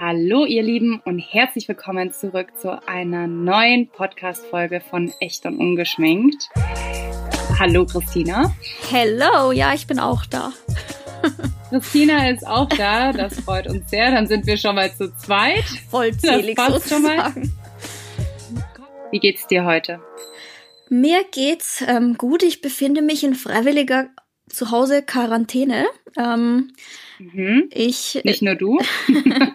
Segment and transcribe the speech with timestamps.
[0.00, 6.48] Hallo ihr Lieben und herzlich willkommen zurück zu einer neuen Podcast-Folge von Echt und Ungeschminkt.
[7.60, 8.52] Hallo Christina.
[8.90, 10.52] Hello, ja, ich bin auch da.
[11.70, 14.10] Christina ist auch da, das freut uns sehr.
[14.10, 15.64] Dann sind wir schon mal zu zweit.
[15.88, 17.32] Vollzählig das passt sozusagen.
[17.32, 18.62] Schon mal.
[19.12, 20.00] Wie geht's dir heute?
[20.88, 22.42] Mir geht's ähm, gut.
[22.42, 24.08] Ich befinde mich in freiwilliger
[24.48, 25.86] Zuhause Quarantäne.
[26.18, 26.72] Ähm,
[27.18, 27.68] mhm.
[27.70, 28.80] Ich nicht nur du.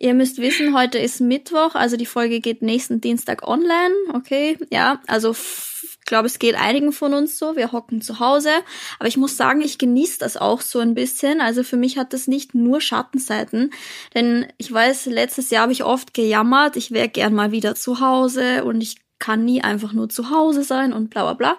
[0.00, 3.94] Ihr müsst wissen, heute ist Mittwoch, also die Folge geht nächsten Dienstag online.
[4.14, 7.56] Okay, ja, also ich glaube, es geht einigen von uns so.
[7.56, 8.50] Wir hocken zu Hause.
[8.98, 11.40] Aber ich muss sagen, ich genieße das auch so ein bisschen.
[11.40, 13.72] Also für mich hat das nicht nur Schattenseiten.
[14.14, 18.00] Denn ich weiß, letztes Jahr habe ich oft gejammert, ich wäre gern mal wieder zu
[18.00, 21.58] Hause und ich kann nie einfach nur zu Hause sein und bla bla bla.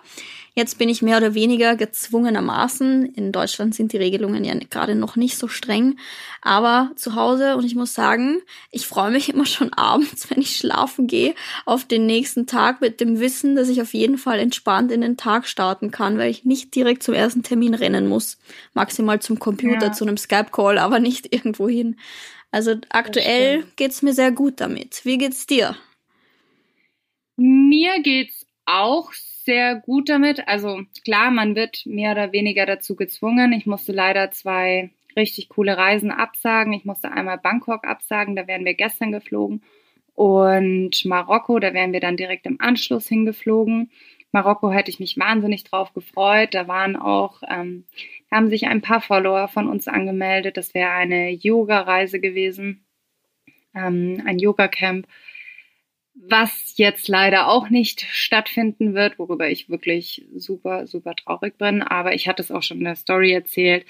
[0.55, 3.05] Jetzt bin ich mehr oder weniger gezwungenermaßen.
[3.05, 5.97] In Deutschland sind die Regelungen ja gerade noch nicht so streng,
[6.41, 10.55] aber zu Hause und ich muss sagen, ich freue mich immer schon abends, wenn ich
[10.55, 14.91] schlafen gehe, auf den nächsten Tag mit dem Wissen, dass ich auf jeden Fall entspannt
[14.91, 18.37] in den Tag starten kann, weil ich nicht direkt zum ersten Termin rennen muss.
[18.73, 19.91] Maximal zum Computer, ja.
[19.91, 21.95] zu einem Skype-Call, aber nicht irgendwo hin.
[22.51, 25.01] Also aktuell geht's mir sehr gut damit.
[25.05, 25.75] Wie geht's dir?
[27.37, 30.47] Mir geht's auch sehr gut damit.
[30.47, 33.53] Also klar, man wird mehr oder weniger dazu gezwungen.
[33.53, 36.73] Ich musste leider zwei richtig coole Reisen absagen.
[36.73, 39.63] Ich musste einmal Bangkok absagen, da wären wir gestern geflogen.
[40.13, 43.91] Und Marokko, da wären wir dann direkt im Anschluss hingeflogen.
[44.31, 46.53] Marokko hätte ich mich wahnsinnig drauf gefreut.
[46.53, 47.85] Da waren auch, ähm,
[48.29, 50.57] haben sich ein paar Follower von uns angemeldet.
[50.57, 52.85] Das wäre eine Yoga-Reise gewesen,
[53.73, 55.07] ähm, ein Yoga-Camp
[56.27, 61.81] was jetzt leider auch nicht stattfinden wird, worüber ich wirklich super, super traurig bin.
[61.81, 63.85] Aber ich hatte es auch schon in der Story erzählt,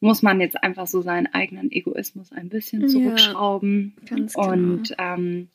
[0.00, 3.96] muss man jetzt einfach so seinen eigenen Egoismus ein bisschen zurückschrauben.
[4.00, 4.48] Ja, ganz genau.
[4.48, 5.48] Und ähm,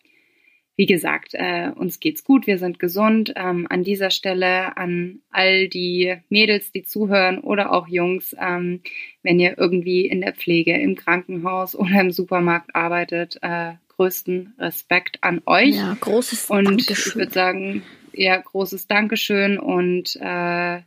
[0.76, 3.34] wie gesagt, äh, uns geht's gut, wir sind gesund.
[3.36, 8.82] Ähm, an dieser Stelle an all die Mädels, die zuhören oder auch Jungs, ähm,
[9.24, 15.18] wenn ihr irgendwie in der Pflege, im Krankenhaus oder im Supermarkt arbeitet, äh, größten Respekt
[15.22, 15.76] an euch.
[15.76, 16.74] Ja, großes und Dankeschön.
[16.74, 20.82] Und ich würde sagen, ja, großes Dankeschön und äh,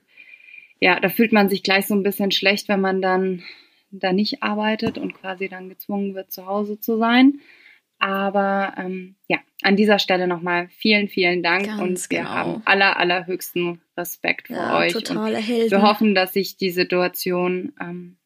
[0.83, 3.43] ja, da fühlt man sich gleich so ein bisschen schlecht, wenn man dann
[3.91, 7.41] da nicht arbeitet und quasi dann gezwungen wird, zu Hause zu sein.
[7.99, 12.31] Aber ähm, ja, an dieser Stelle nochmal vielen, vielen Dank Ganz und wir genau.
[12.31, 14.93] haben aller, allerhöchsten Respekt vor ja, euch.
[14.95, 15.71] Totale und Helden.
[15.71, 18.17] Wir hoffen, dass sich die Situation ähm,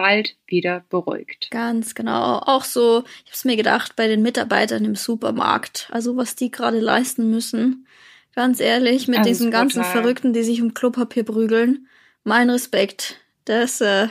[0.00, 1.48] bald wieder beruhigt.
[1.50, 2.38] Ganz genau.
[2.38, 6.50] Auch so, ich habe es mir gedacht, bei den Mitarbeitern im Supermarkt, also was die
[6.50, 7.86] gerade leisten müssen.
[8.34, 9.84] Ganz ehrlich, mit also diesen ganzen.
[9.84, 11.88] Verrückten, die sich um Klopapier prügeln.
[12.24, 13.20] Mein Respekt.
[13.44, 14.08] Das äh,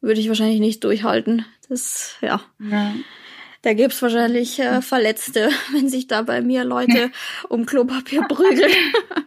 [0.00, 1.44] würde ich wahrscheinlich nicht durchhalten.
[1.68, 2.40] Das, ja.
[2.60, 2.94] ja.
[3.62, 7.10] Da gibt's wahrscheinlich äh, Verletzte, wenn sich da bei mir Leute
[7.48, 8.72] um Klopapier prügeln.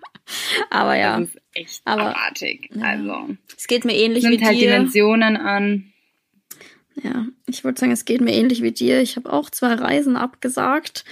[0.70, 1.20] Aber ja.
[1.20, 2.70] Das ist echt Aber, abartig.
[2.80, 3.36] Also.
[3.58, 4.72] Es geht mir ähnlich wie halt dir.
[4.72, 5.92] Dimensionen an.
[7.02, 9.02] Ja, ich würde sagen, es geht mir ähnlich wie dir.
[9.02, 11.06] Ich habe auch zwei Reisen abgesagt.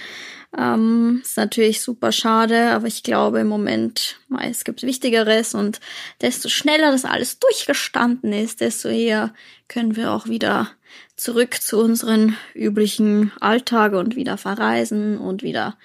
[0.56, 5.80] Ähm, ist natürlich super schade, aber ich glaube im Moment, es gibt Wichtigeres und
[6.22, 9.34] desto schneller das alles durchgestanden ist, desto eher
[9.68, 10.70] können wir auch wieder
[11.16, 15.76] zurück zu unseren üblichen Alltage und wieder verreisen und wieder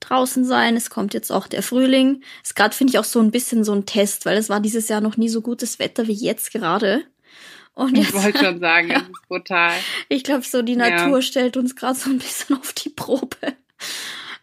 [0.00, 0.76] draußen sein.
[0.76, 2.22] Es kommt jetzt auch der Frühling.
[2.42, 4.88] Ist gerade, finde ich, auch so ein bisschen so ein Test, weil es war dieses
[4.88, 7.04] Jahr noch nie so gutes Wetter wie jetzt gerade.
[7.76, 8.96] Und ich wollte schon sagen, ja.
[8.96, 9.72] es ist brutal.
[10.08, 11.22] Ich glaube, so die Natur ja.
[11.22, 13.36] stellt uns gerade so ein bisschen auf die Probe.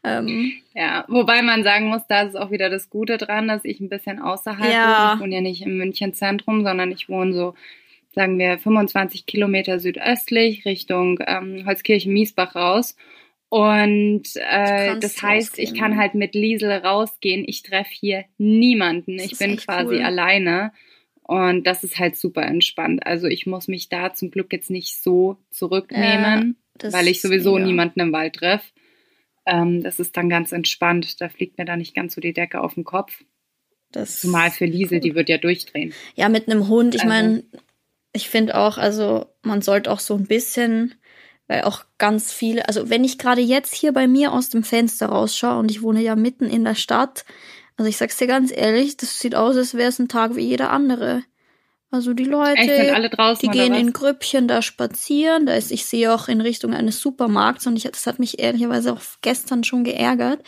[0.03, 3.79] Ähm, ja, wobei man sagen muss, da ist auch wieder das Gute dran, dass ich
[3.79, 4.85] ein bisschen außerhalb ja.
[4.85, 5.13] wohne.
[5.15, 7.55] Ich wohne ja nicht im München Zentrum, sondern ich wohne so,
[8.11, 12.95] sagen wir, 25 Kilometer südöstlich Richtung ähm, Holzkirchen-Miesbach raus.
[13.49, 15.73] Und äh, das heißt, rausgehen.
[15.73, 17.45] ich kann halt mit Liesel rausgehen.
[17.47, 19.17] Ich treffe hier niemanden.
[19.17, 20.03] Ich bin quasi cool.
[20.03, 20.71] alleine.
[21.23, 23.05] Und das ist halt super entspannt.
[23.05, 27.53] Also ich muss mich da zum Glück jetzt nicht so zurücknehmen, ja, weil ich sowieso
[27.53, 27.65] mega.
[27.65, 28.65] niemanden im Wald treffe.
[29.45, 31.21] Ähm, das ist dann ganz entspannt.
[31.21, 33.23] Da fliegt mir da nicht ganz so die Decke auf den Kopf.
[33.91, 35.93] Das Zumal für Liesel, die wird ja durchdrehen.
[36.15, 36.95] Ja, mit einem Hund.
[36.95, 37.13] Ich also.
[37.13, 37.43] meine,
[38.11, 40.95] ich finde auch, also man sollte auch so ein bisschen,
[41.47, 45.07] weil auch ganz viele, also wenn ich gerade jetzt hier bei mir aus dem Fenster
[45.07, 47.23] rausschaue und ich wohne ja mitten in der Stadt,
[47.77, 50.45] also ich sag's dir ganz ehrlich, das sieht aus, als wäre es ein Tag wie
[50.45, 51.23] jeder andere.
[51.93, 55.45] Also die Leute, Echt, die gehen in Grüppchen da spazieren.
[55.45, 58.93] Da ist, ich sehe auch in Richtung eines Supermarkts und ich, das hat mich ehrlicherweise
[58.93, 60.41] auch gestern schon geärgert.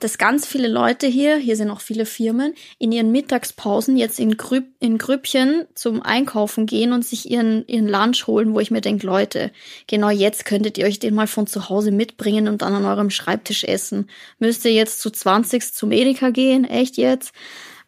[0.00, 4.36] Dass ganz viele Leute hier, hier sind auch viele Firmen, in ihren Mittagspausen jetzt in,
[4.36, 8.80] Grüpp, in Grüppchen zum Einkaufen gehen und sich ihren, ihren Lunch holen, wo ich mir
[8.80, 9.52] denke, Leute,
[9.86, 13.10] genau jetzt könntet ihr euch den mal von zu Hause mitbringen und dann an eurem
[13.10, 14.08] Schreibtisch essen.
[14.38, 16.64] Müsst ihr jetzt zu 20 zum Edeka gehen?
[16.64, 17.32] Echt jetzt?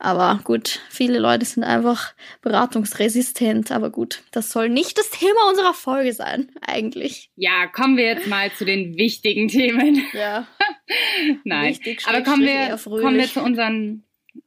[0.05, 3.71] Aber gut, viele Leute sind einfach beratungsresistent.
[3.71, 7.31] Aber gut, das soll nicht das Thema unserer Folge sein, eigentlich.
[7.37, 10.05] Ja, kommen wir jetzt mal zu den wichtigen Themen.
[10.13, 10.49] Ja.
[11.45, 14.03] Nein, Wichtig, aber kommen wir, kommen wir zu unseren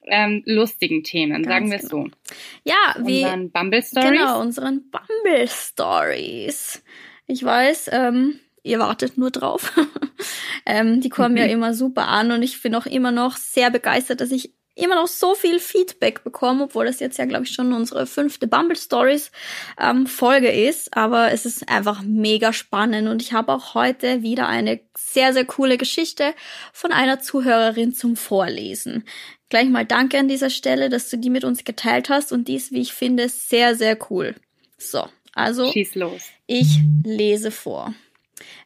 [0.08, 2.04] ähm, lustigen Themen, Ganz sagen wir es genau.
[2.04, 2.12] so.
[2.66, 3.24] Ja, wie.
[3.24, 4.10] Unseren Bumble Stories.
[4.10, 6.84] Genau, unseren Bumble Stories.
[7.28, 9.72] Ich weiß, ähm, ihr wartet nur drauf.
[10.66, 14.20] ähm, die kommen ja immer super an und ich bin auch immer noch sehr begeistert,
[14.20, 17.74] dass ich immer noch so viel Feedback bekomme, obwohl das jetzt ja, glaube ich, schon
[17.74, 19.32] unsere fünfte Bumble Stories
[19.80, 20.96] ähm, Folge ist.
[20.96, 25.46] Aber es ist einfach mega spannend und ich habe auch heute wieder eine sehr, sehr
[25.46, 26.34] coole Geschichte
[26.74, 29.06] von einer Zuhörerin zum Vorlesen.
[29.50, 32.56] Gleich mal danke an dieser Stelle, dass du die mit uns geteilt hast und die
[32.56, 34.36] ist, wie ich finde, sehr, sehr cool.
[34.78, 36.24] So, also Schieß los.
[36.48, 37.94] ich lese vor.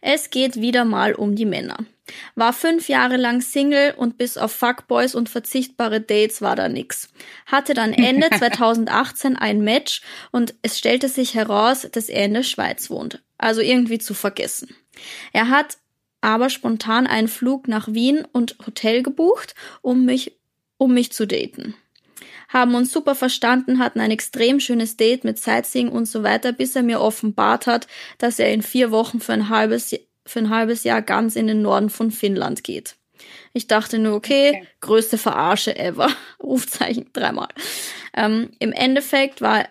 [0.02, 1.78] Es geht wieder mal um die Männer.
[2.36, 7.10] War fünf Jahre lang Single und bis auf Fuckboys und verzichtbare Dates war da nix.
[7.46, 10.02] Hatte dann Ende 2018 ein Match
[10.32, 13.22] und es stellte sich heraus, dass er in der Schweiz wohnt.
[13.38, 14.76] Also irgendwie zu vergessen.
[15.34, 15.78] Er hat
[16.22, 20.38] aber spontan einen Flug nach Wien und Hotel gebucht, um mich,
[20.78, 21.76] um mich zu daten
[22.50, 26.76] haben uns super verstanden, hatten ein extrem schönes Date mit Sightseeing und so weiter, bis
[26.76, 27.88] er mir offenbart hat,
[28.18, 31.62] dass er in vier Wochen für ein halbes, für ein halbes Jahr ganz in den
[31.62, 32.96] Norden von Finnland geht.
[33.54, 34.68] Ich dachte nur, okay, Okay.
[34.82, 36.10] größte Verarsche ever.
[36.44, 37.50] Rufzeichen dreimal.
[38.16, 39.68] Ähm, Im Endeffekt war,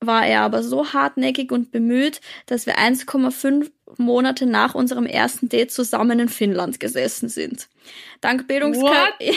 [0.00, 5.72] war er aber so hartnäckig und bemüht, dass wir 1,5 Monate nach unserem ersten Date
[5.72, 7.68] zusammen in Finnland gesessen sind.
[8.20, 9.34] Dank Bildungskar ja,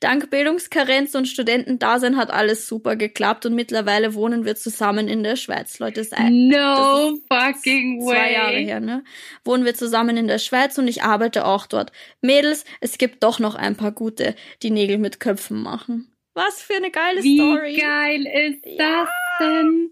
[0.00, 5.36] dank Bildungskarenz und Studentendasein hat alles super geklappt und mittlerweile wohnen wir zusammen in der
[5.36, 5.78] Schweiz.
[5.78, 8.14] Leute, ist ein, No fucking way.
[8.14, 9.04] zwei Jahre her, ne?
[9.44, 11.92] Wohnen wir zusammen in der Schweiz und ich arbeite auch dort.
[12.20, 16.15] Mädels, es gibt doch noch ein paar gute, die Nägel mit Köpfen machen.
[16.36, 17.76] Was für eine geile Wie Story.
[17.76, 19.04] geil ist Ja.
[19.04, 19.08] das
[19.40, 19.90] denn?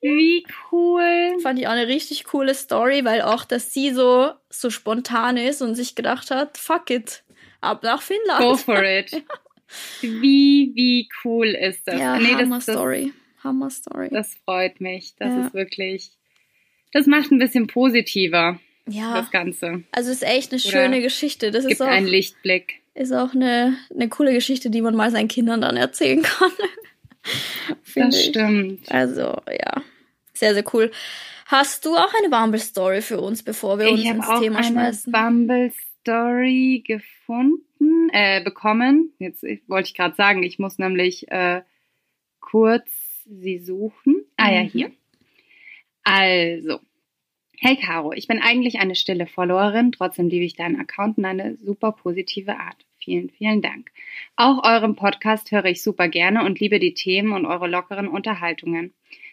[0.00, 1.36] Wie cool.
[1.42, 5.60] Fand ich auch eine richtig coole Story, weil auch, dass sie so, so spontan ist
[5.60, 7.24] und sich gedacht hat, fuck it,
[7.60, 8.40] ab nach Finnland.
[8.40, 9.22] Go for it.
[10.00, 11.98] Wie, wie cool ist das?
[11.98, 13.12] Ja, Nee, Hammer das, das, Story.
[13.42, 14.08] Hammer Story.
[14.10, 15.14] das freut mich.
[15.18, 15.46] Das Ja.
[15.46, 16.10] ist wirklich,
[16.92, 19.82] das macht ein bisschen positiver, ja, das Ganze.
[19.92, 21.50] also ist echt eine Oder schöne Geschichte.
[21.50, 22.81] Das Gibt ist auch, einen Lichtblick.
[22.94, 26.50] Ist auch eine, eine coole Geschichte, die man mal seinen Kindern dann erzählen kann.
[27.94, 28.26] Das ich.
[28.26, 28.90] stimmt.
[28.90, 29.82] Also, ja.
[30.34, 30.90] Sehr, sehr cool.
[31.46, 34.58] Hast du auch eine Bumble-Story für uns, bevor wir uns Ich habe ins auch Thema
[34.58, 35.12] eine schmeißen?
[35.12, 39.12] Bumble Story gefunden, äh, bekommen.
[39.18, 41.62] Jetzt ich- wollte ich gerade sagen, ich muss nämlich äh,
[42.40, 42.88] kurz
[43.26, 44.24] sie suchen.
[44.36, 44.68] Ah ja, Mhm.
[44.68, 44.90] hier.
[46.04, 46.80] Also,
[47.64, 51.56] hey Caro, ich bin eigentlich eine stille Followerin, trotzdem liebe ich deinen Account und eine
[51.58, 52.84] super positive Art.
[52.98, 53.92] Vielen, vielen Dank.
[54.34, 58.92] Auch euren Podcast höre ich super gerne und liebe die Themen und eure lockeren Unterhaltungen.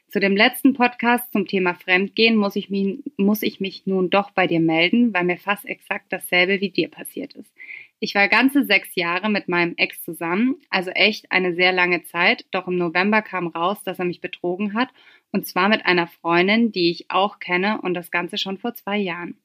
[0.09, 4.29] Zu dem letzten Podcast zum Thema Fremdgehen muss ich, mich, muss ich mich nun doch
[4.29, 7.51] bei dir melden, weil mir fast exakt dasselbe wie dir passiert ist.
[7.99, 12.45] Ich war ganze sechs Jahre mit meinem Ex zusammen, also echt eine sehr lange Zeit,
[12.51, 14.89] doch im November kam raus, dass er mich betrogen hat,
[15.31, 18.97] und zwar mit einer Freundin, die ich auch kenne und das Ganze schon vor zwei
[18.97, 19.37] Jahren.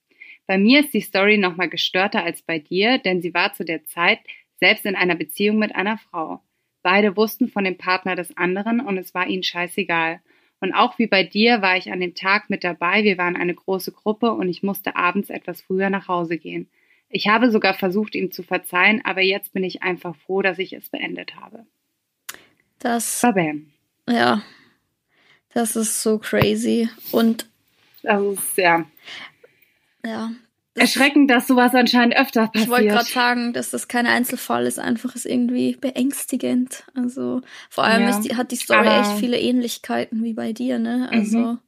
[0.47, 3.85] Bei mir ist die Story nochmal gestörter als bei dir, denn sie war zu der
[3.85, 4.21] Zeit
[4.61, 6.41] selbst in einer Beziehung mit einer Frau.
[6.83, 10.21] Beide wussten von dem Partner des anderen und es war ihnen scheißegal.
[10.61, 13.05] Und auch wie bei dir war ich an dem Tag mit dabei.
[13.05, 16.69] Wir waren eine große Gruppe und ich musste abends etwas früher nach Hause gehen.
[17.09, 20.73] Ich habe sogar versucht, ihm zu verzeihen, aber jetzt bin ich einfach froh, dass ich
[20.73, 21.65] es beendet habe.
[22.79, 23.71] Das, Babam.
[24.09, 24.43] ja,
[25.55, 26.89] das ist so crazy.
[27.13, 27.47] Und,
[28.03, 28.85] Das ist ja
[30.05, 30.31] ja,
[30.75, 33.15] erschreckend, dass sowas anscheinend öfter ich wollte gerade passiert.
[33.15, 36.85] sagen, dass das kein Einzelfall ist, einfach ist irgendwie beängstigend.
[36.95, 40.79] Also, vor allem Ja, die, hat die Story aber- echt viele Ähnlichkeiten wie bei dir,
[40.79, 41.09] ne?
[41.11, 41.59] Also, Mhm.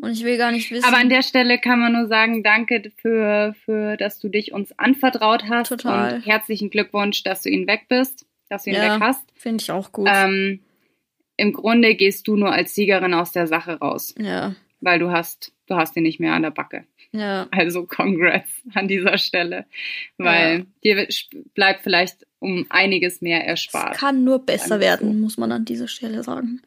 [0.00, 0.84] und ich will gar nicht wissen.
[0.86, 4.76] Aber an der Stelle kann man nur sagen, danke für, für dass du dich uns
[4.78, 5.68] anvertraut hast.
[5.68, 6.14] Total.
[6.14, 8.94] Und herzlichen Glückwunsch, dass du ihn weg bist, dass du ihn Ja.
[8.94, 9.20] weg hast.
[9.34, 10.08] Finde ich auch gut.
[10.10, 10.60] Ähm,
[11.38, 15.52] Im Grunde gehst du nur als Siegerin aus der Sache raus, ja, weil du hast,
[15.68, 16.84] du hast ihn nicht mehr an der Backe.
[17.12, 17.48] ja.
[17.50, 19.64] Also congrats an dieser Stelle,
[20.18, 23.96] weil dir wird- bleibt vielleicht um einiges mehr Es erspart.
[23.96, 26.60] kann nur besser werden, muss man an dieser Stelle sagen.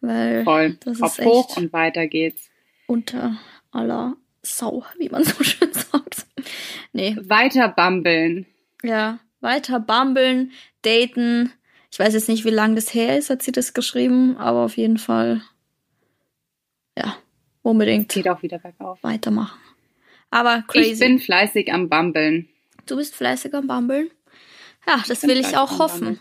[0.00, 0.76] Weil Voll.
[0.84, 2.50] das Kopf ist hoch echt und weiter geht's.
[2.86, 3.36] unter
[3.72, 6.26] aller Sau, wie man so schön sagt.
[6.92, 8.46] Nee, Weiter bambeln.
[8.82, 9.18] ja.
[9.40, 11.52] weiter bumbeln, daten.
[11.90, 14.76] Ich weiß jetzt nicht, wie lange das her ist, hat sie das geschrieben, aber auf
[14.76, 15.42] jeden Fall,
[16.96, 17.16] ja,
[17.62, 18.10] unbedingt.
[18.10, 19.02] Geht auch wieder bergauf.
[19.02, 19.58] Weitermachen.
[20.30, 20.92] Aber crazy.
[20.92, 22.48] Ich bin fleißig am Bumbeln.
[22.86, 24.10] Du bist fleißig am Bumbeln?
[24.86, 26.20] Ja, das will ich auch hoffen.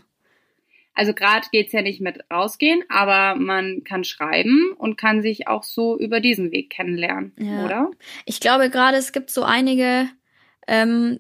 [0.98, 5.64] Also gerade geht's ja nicht mit rausgehen, aber man kann schreiben und kann sich auch
[5.64, 7.66] so über diesen Weg kennenlernen, ja.
[7.66, 7.92] oder?
[8.26, 10.10] Ich glaube gerade, es gibt so einige,
[10.68, 11.20] ähm,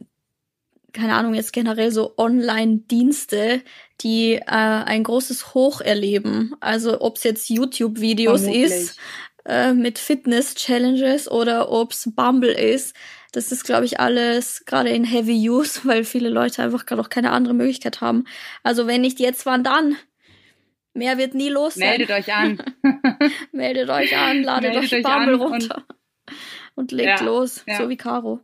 [0.93, 3.61] keine Ahnung, jetzt generell so Online-Dienste,
[4.01, 6.55] die äh, ein großes Hoch erleben.
[6.59, 8.97] Also ob es jetzt YouTube-Videos ist
[9.45, 12.95] äh, mit Fitness-Challenges oder ob's Bumble ist.
[13.31, 17.09] Das ist, glaube ich, alles gerade in Heavy Use, weil viele Leute einfach gerade auch
[17.09, 18.25] keine andere Möglichkeit haben.
[18.63, 19.97] Also wenn nicht jetzt, wann dann?
[20.93, 21.89] Mehr wird nie los sein.
[21.89, 22.57] Meldet euch an.
[23.51, 25.85] Meldet euch an, ladet Meldet euch Bumble runter
[26.75, 27.77] und, und legt ja, los, ja.
[27.77, 28.39] so wie Caro.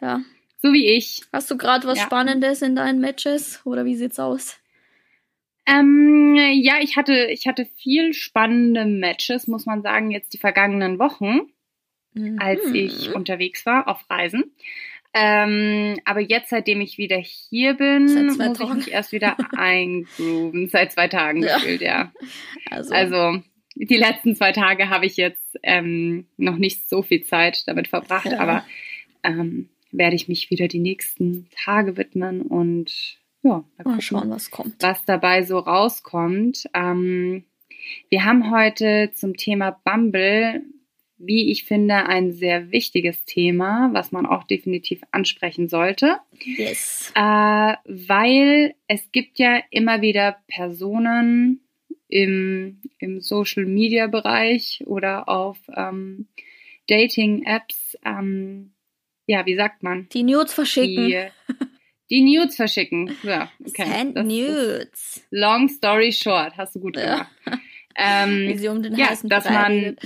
[0.00, 0.22] Ja.
[0.62, 1.22] So wie ich.
[1.32, 2.04] Hast du gerade was ja.
[2.04, 4.56] Spannendes in deinen Matches oder wie sieht's aus?
[5.66, 10.98] Ähm, ja, ich hatte, ich hatte viel spannende Matches, muss man sagen, jetzt die vergangenen
[10.98, 11.40] Wochen,
[12.14, 12.38] mhm.
[12.38, 14.52] als ich unterwegs war auf Reisen.
[15.18, 18.52] Ähm, aber jetzt, seitdem ich wieder hier bin, muss Tagen.
[18.52, 20.68] ich mich erst wieder eingrooven.
[20.68, 21.56] Seit zwei Tagen ja.
[21.56, 22.12] gefühlt, ja.
[22.70, 22.94] Also.
[22.94, 23.42] also.
[23.76, 28.26] die letzten zwei Tage habe ich jetzt ähm, noch nicht so viel Zeit damit verbracht,
[28.26, 28.38] ja.
[28.38, 28.64] aber
[29.22, 34.82] ähm, werde ich mich wieder die nächsten Tage widmen und ja, mal schauen, was kommt.
[34.82, 36.68] Was dabei so rauskommt.
[36.74, 37.44] Ähm,
[38.08, 40.62] wir haben heute zum Thema Bumble,
[41.18, 46.18] wie ich finde, ein sehr wichtiges Thema, was man auch definitiv ansprechen sollte.
[46.40, 47.12] Yes.
[47.14, 47.20] Äh,
[47.84, 51.60] weil es gibt ja immer wieder Personen
[52.08, 56.26] im, im Social Media Bereich oder auf ähm,
[56.88, 58.72] Dating Apps, ähm,
[59.26, 60.08] ja, wie sagt man?
[60.12, 61.06] Die Nudes verschicken.
[61.08, 61.26] Die,
[62.10, 63.16] die Nudes verschicken.
[63.22, 63.86] Ja, okay.
[63.86, 65.26] Send Nudes.
[65.30, 67.30] Long story short, hast du gut gemacht.
[67.46, 67.58] Ja.
[67.96, 69.96] Ähm, Wie sie um den ja, dass man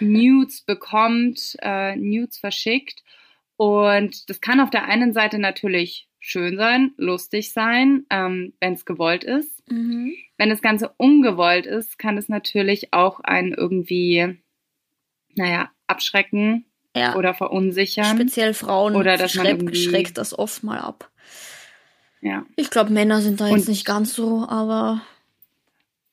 [0.00, 3.02] Nudes bekommt, äh, Nudes verschickt.
[3.56, 8.84] Und das kann auf der einen Seite natürlich schön sein, lustig sein, ähm, wenn es
[8.84, 9.68] gewollt ist.
[9.70, 10.14] Mhm.
[10.36, 14.38] Wenn das Ganze ungewollt ist, kann es natürlich auch einen irgendwie,
[15.34, 16.67] naja, abschrecken
[16.98, 17.16] ja.
[17.16, 18.16] oder verunsichern.
[18.16, 21.10] Speziell Frauen oder dass schreck, man schreckt das oft mal ab.
[22.20, 22.44] Ja.
[22.56, 25.02] Ich glaube, Männer sind da jetzt Und nicht ganz so, aber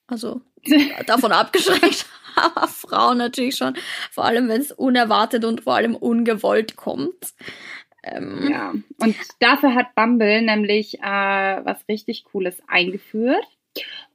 [0.08, 0.42] also
[1.08, 2.06] davon abgeschreckt.
[2.36, 3.75] aber Frauen natürlich schon.
[4.12, 7.34] Vor allem, wenn es unerwartet und vor allem ungewollt kommt.
[8.04, 13.46] Ähm, ja, und dafür hat Bumble nämlich äh, was richtig Cooles eingeführt.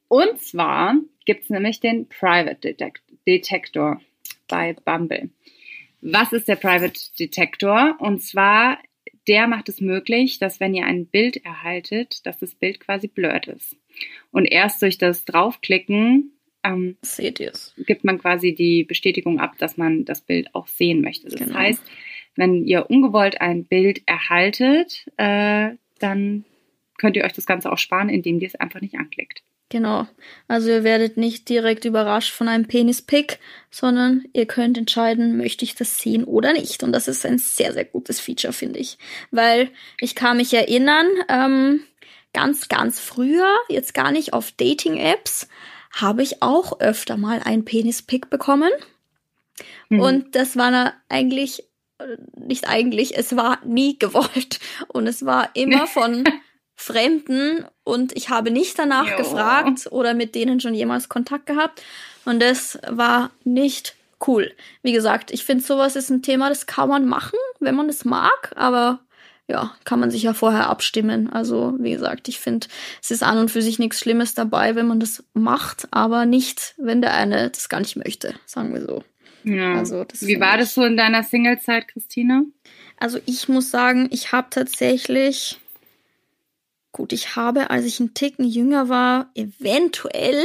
[0.07, 4.01] Und zwar gibt es nämlich den Private Detect Detector
[4.49, 5.31] bei Bumble.
[6.01, 7.97] Was ist der Private Detector?
[7.99, 8.79] Und zwar,
[9.29, 13.49] der macht es möglich, dass wenn ihr ein Bild erhaltet, dass das Bild quasi blurred
[13.49, 13.77] ist.
[14.31, 17.75] Und erst durch das Draufklicken ähm, Seht ihr's.
[17.79, 21.29] gibt man quasi die Bestätigung ab, dass man das Bild auch sehen möchte.
[21.29, 21.55] Das genau.
[21.55, 21.83] heißt,
[22.37, 26.45] wenn ihr ungewollt ein Bild erhaltet, äh, dann
[26.99, 29.43] könnt ihr euch das Ganze auch sparen, indem ihr es einfach nicht anklickt.
[29.71, 30.09] Genau.
[30.49, 33.39] Also ihr werdet nicht direkt überrascht von einem Penispick,
[33.71, 36.83] sondern ihr könnt entscheiden, möchte ich das sehen oder nicht.
[36.83, 38.99] Und das ist ein sehr, sehr gutes Feature, finde ich.
[39.31, 41.85] Weil ich kann mich erinnern, ähm,
[42.33, 45.49] ganz, ganz früher, jetzt gar nicht auf Dating-Apps,
[45.93, 48.73] habe ich auch öfter mal einen Penispick bekommen.
[49.89, 50.01] Mhm.
[50.01, 51.63] Und das war eigentlich,
[51.99, 54.59] äh, nicht eigentlich, es war nie gewollt.
[54.89, 56.25] Und es war immer von
[56.81, 59.17] Fremden und ich habe nicht danach jo.
[59.19, 61.83] gefragt oder mit denen schon jemals Kontakt gehabt.
[62.25, 63.97] Und das war nicht
[64.27, 64.51] cool.
[64.83, 68.07] Wie gesagt, ich finde, sowas ist ein Thema, das kann man machen, wenn man es
[68.07, 69.01] mag, aber
[69.47, 71.31] ja, kann man sich ja vorher abstimmen.
[71.31, 72.69] Also, wie gesagt, ich finde,
[73.03, 76.75] es ist an und für sich nichts Schlimmes dabei, wenn man das macht, aber nicht,
[76.79, 79.05] wenn der eine das gar nicht möchte, sagen wir so.
[79.45, 79.75] Ja.
[79.75, 82.43] Also, wie war das so in deiner Singlezeit, Christina?
[82.97, 85.59] Also, ich muss sagen, ich habe tatsächlich
[87.01, 90.45] Gut, ich habe, als ich ein Ticken jünger war, eventuell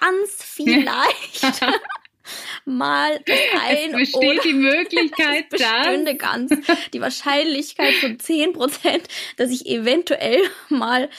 [0.00, 1.62] ganz vielleicht
[2.64, 3.18] mal
[3.60, 6.52] ein es besteht oder die Möglichkeit es bestünde ganz
[6.92, 9.00] die Wahrscheinlichkeit von 10%,
[9.36, 11.10] dass ich eventuell mal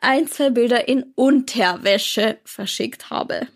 [0.00, 3.48] ein, zwei Bilder in Unterwäsche verschickt habe.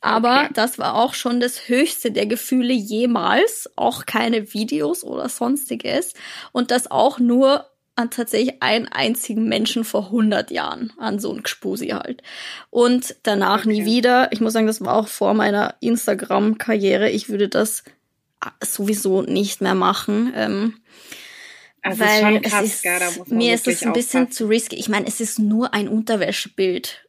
[0.00, 0.52] Aber okay.
[0.54, 3.70] das war auch schon das höchste der Gefühle jemals.
[3.76, 6.14] Auch keine Videos oder sonstiges.
[6.50, 11.42] Und das auch nur an tatsächlich einen einzigen Menschen vor 100 Jahren, an so ein
[11.42, 12.22] Gspusi halt.
[12.70, 13.68] Und danach okay.
[13.68, 14.32] nie wieder.
[14.32, 17.10] Ich muss sagen, das war auch vor meiner Instagram-Karriere.
[17.10, 17.84] Ich würde das
[18.64, 20.32] sowieso nicht mehr machen.
[20.34, 20.78] Ähm,
[21.82, 24.36] Also weil ist schon krass, es ist, man mir ist es ein bisschen aufpassen.
[24.36, 24.76] zu risky.
[24.76, 27.06] Ich meine, es ist nur ein Unterwäschebild.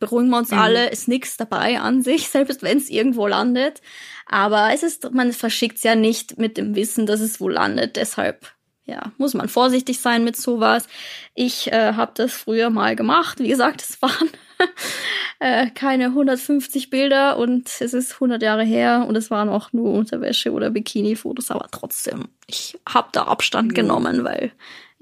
[0.00, 0.58] Beruhigen wir uns Mhm.
[0.58, 3.80] alle, ist nichts dabei an sich, selbst wenn es irgendwo landet.
[4.26, 7.96] Aber es ist, man verschickt es ja nicht mit dem Wissen, dass es wo landet.
[7.96, 8.52] Deshalb,
[8.86, 10.86] ja, muss man vorsichtig sein mit sowas.
[11.34, 13.38] Ich äh, habe das früher mal gemacht.
[13.40, 14.28] Wie gesagt, es waren
[15.40, 19.92] äh, keine 150 Bilder und es ist 100 Jahre her und es waren auch nur
[19.92, 23.74] Unterwäsche oder Bikini-Fotos, aber trotzdem, ich habe da Abstand Mhm.
[23.74, 24.52] genommen, weil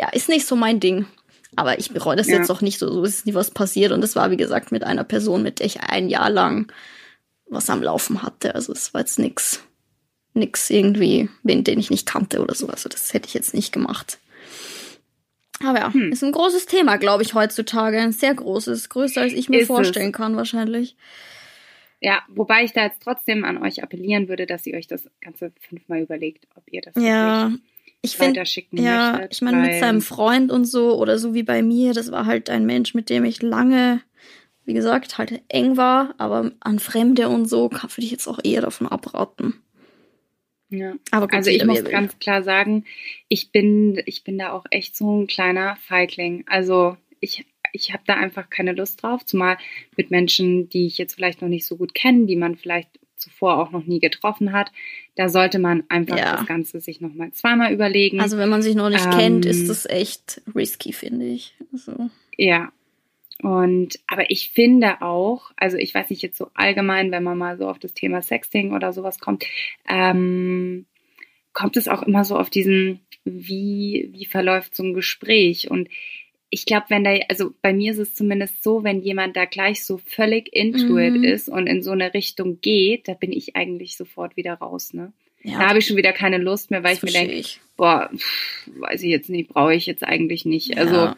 [0.00, 1.07] ja, ist nicht so mein Ding.
[1.57, 2.38] Aber ich bereue das Ja.
[2.38, 4.83] jetzt auch nicht so, so ist nie was passiert und das war wie gesagt mit
[4.83, 6.73] einer Person, mit der ich ein Jahr lang
[7.49, 8.55] was am Laufen hatte.
[8.57, 9.61] Also es war jetzt nix,
[10.35, 12.67] nix irgendwie, wen den ich nicht kannte oder so.
[12.69, 14.19] Also das hätte ich jetzt nicht gemacht.
[15.64, 16.11] Aber ja, Hm.
[16.12, 17.99] ist ein großes Thema, glaube ich, heutzutage.
[18.00, 19.67] Ein sehr großes, größer als ich mir Ist es.
[19.69, 20.97] vorstellen kann, wahrscheinlich.
[22.00, 25.53] Ja, wobei ich da jetzt trotzdem an euch appellieren würde, dass ihr euch das Ganze
[25.61, 27.50] fünfmal überlegt, ob ihr das Ja,
[28.03, 29.33] ich finde, ja, möchtet.
[29.33, 32.50] ich meine, mit seinem Freund und so oder so wie bei mir, das war halt
[32.50, 34.03] ein Mensch, mit dem ich lange,
[34.67, 38.41] wie gesagt, halt eng war, aber an Fremde und so kann- würde ich jetzt auch
[38.43, 39.62] eher davon abraten.
[40.71, 40.94] Ja.
[41.11, 42.85] Aber Also ich muss ganz klar sagen,
[43.28, 46.44] ich bin, ich bin da auch echt so ein kleiner Feigling.
[46.47, 49.56] Also ich, ich habe da einfach keine Lust drauf, zumal
[49.97, 53.59] mit Menschen, die ich jetzt vielleicht noch nicht so gut kenne, die man vielleicht zuvor
[53.59, 54.71] auch noch nie getroffen hat.
[55.16, 56.37] Da sollte man einfach Ja.
[56.37, 58.21] das Ganze sich nochmal zweimal überlegen.
[58.21, 61.54] Also wenn man sich noch nicht Ähm, kennt, ist das echt risky, finde ich.
[61.73, 62.73] Also, Ja.
[63.43, 67.59] Und, aber ich finde auch, also ich weiß nicht jetzt so allgemein, wenn man mal
[67.59, 69.45] so auf das Thema Sexting oder sowas kommt,
[69.88, 70.87] ähm,
[71.53, 75.71] kommt es auch immer so auf diesen, wie, wie verläuft so ein Gespräch?
[75.71, 75.88] Und
[76.50, 79.85] ich glaube, wenn da, also bei mir ist es zumindest so, wenn jemand da gleich
[79.85, 81.25] so völlig into it Mhm.
[81.25, 85.12] ist und in so eine Richtung geht, da bin ich eigentlich sofort wieder raus, ne?
[85.43, 88.11] ja, Da habe ich schon wieder keine Lust mehr, weil das ich mir denke, boah,
[88.17, 90.79] pff, weiß ich jetzt nicht, brauche ich jetzt eigentlich nicht.
[90.79, 91.17] Also, ja.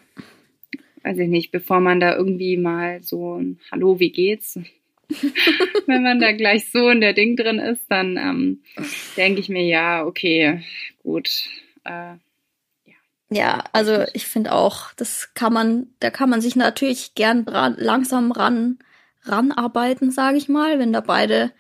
[1.07, 4.59] Weiß ich nicht, bevor man da irgendwie mal so ein Hallo, wie geht's?
[5.87, 8.63] Wenn man da gleich so in der Ding drin ist, dann ähm,
[9.17, 10.63] denke ich mir, ja, okay,
[11.04, 11.49] gut.
[11.85, 12.15] Äh,
[13.30, 17.76] Ja, also ich finde auch, das kann man, da kann man sich natürlich gern dran,
[17.78, 18.80] langsam ran,
[19.23, 21.52] ranarbeiten, sage ich mal, wenn da beide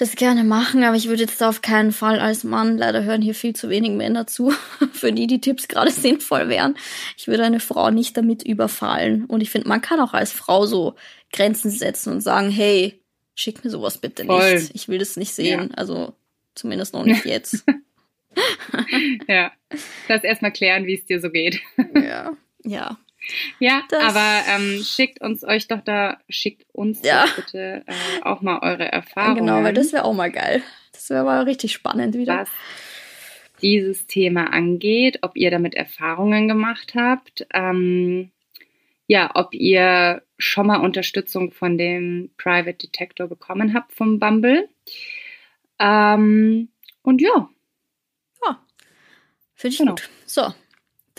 [0.00, 3.34] das gerne machen, aber ich würde jetzt auf keinen Fall als Mann, leider hören hier
[3.34, 4.50] viel zu wenig Männer zu,
[4.92, 6.76] für die die Tipps gerade sinnvoll wären.
[7.16, 9.26] Ich würde eine Frau nicht damit überfallen.
[9.26, 10.94] Und ich finde, man kann auch als Frau so
[11.32, 13.00] Grenzen setzen und sagen, hey,
[13.34, 14.54] schick mir sowas bitte Voll.
[14.54, 14.74] nicht.
[14.74, 15.74] Ich will das nicht sehen.
[15.74, 16.14] Also
[16.54, 17.64] zumindest noch nicht jetzt.
[19.28, 19.52] ja,
[20.08, 21.60] das erstmal klären, wie es dir so geht.
[21.94, 22.32] ja.
[22.64, 22.98] Ja.
[23.58, 27.26] Ja, Das- aber ähm, schickt uns euch doch da, schickt uns Ja.
[27.26, 29.46] doch bitte äh, auch mal eure Erfahrungen.
[29.46, 30.62] Genau, weil das wäre auch mal geil.
[30.92, 32.38] Das wäre mal richtig spannend wieder.
[32.40, 32.50] was
[33.62, 38.30] dieses Thema angeht, ob ihr damit Erfahrungen gemacht habt, ähm,
[39.06, 44.68] ja, ob ihr schon mal Unterstützung von dem Private Detector bekommen habt vom Bumble.
[45.78, 46.68] Ähm,
[47.02, 47.48] und ja,
[49.54, 49.92] Finde ich Genau.
[49.92, 50.08] gut.
[50.24, 50.54] So,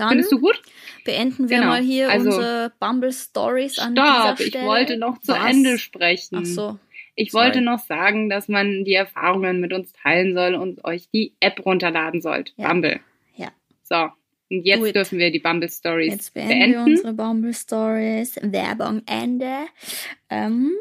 [0.01, 0.61] dann findest du gut?
[1.05, 1.69] beenden wir Genau.
[1.69, 4.65] mal hier Also- unsere Bumble Stories an Stopp, dieser ich Stelle.
[4.67, 5.49] wollte noch zu Was?
[5.49, 6.39] Ende sprechen.
[6.41, 6.79] Ach so.
[7.15, 7.45] Ich sorry.
[7.45, 11.65] wollte noch sagen, dass man die Erfahrungen mit uns teilen soll und euch die App
[11.65, 12.53] runterladen sollt.
[12.57, 12.67] Ja.
[12.69, 12.99] Bumble.
[13.35, 13.49] Ja.
[13.83, 14.09] So.
[14.49, 16.73] Und jetzt dürfen wir die Bumble Stories Jetzt beenden, beenden.
[16.85, 18.35] wir unsere Bumble Stories.
[18.41, 19.65] Werbung Ende.
[20.29, 20.71] Ähm,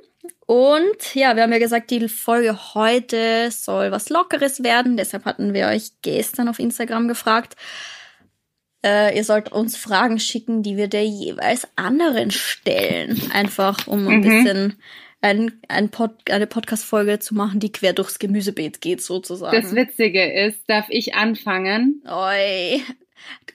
[0.47, 4.97] und ja, wir haben ja gesagt, die Folge heute soll was Lockeres werden.
[4.97, 7.55] Deshalb hatten wir euch gestern auf Instagram gefragt.
[8.85, 13.21] Äh, ihr sollt uns Fragen schicken, die wir der jeweils anderen stellen.
[13.33, 14.23] Einfach, um ein Mhm.
[14.23, 14.79] bisschen
[15.23, 19.61] ein, ein Pod, eine Podcast-Folge zu machen, die quer durchs Gemüsebeet geht, sozusagen.
[19.61, 22.03] Das Witzige ist, darf ich anfangen?
[22.11, 22.81] Oi.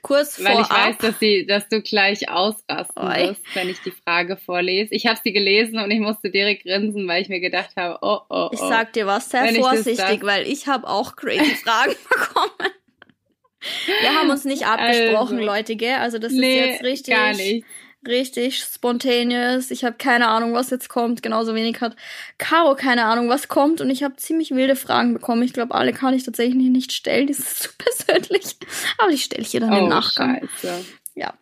[0.04, 3.30] Kurz Weil ich weiß, dass, sie, dass du gleich ausrasten Oi.
[3.30, 4.94] wirst, wenn ich die Frage vorlese.
[4.94, 8.20] Ich habe sie gelesen und ich musste direkt grinsen, weil ich mir gedacht habe, oh,
[8.30, 8.50] oh, oh.
[8.54, 10.22] Ich sag dir was, sehr Wenn ich vorsichtig, darf.
[10.22, 12.72] weil ich habe auch crazy Fragen bekommen.
[14.02, 15.46] Wir haben uns nicht abgesprochen, Also.
[15.46, 15.96] Leute, gell?
[15.96, 17.66] Also das nee, ist jetzt richtig, gar nicht.
[18.08, 19.72] richtig spontaneous.
[19.72, 21.24] Ich habe keine Ahnung, was jetzt kommt.
[21.24, 21.96] Genauso wenig hat
[22.38, 23.82] Caro keine Ahnung, was kommt.
[23.82, 25.44] Und ich habe ziemlich wilde Fragen bekommen.
[25.44, 27.28] Ich glaube, alle kann ich tatsächlich nicht stellen.
[27.28, 28.56] Das ist zu persönlich.
[28.98, 30.40] Aber die stelle ich ihr dann im Oh, Nachgang.
[30.62, 30.86] scheiße.
[31.16, 31.34] Ja.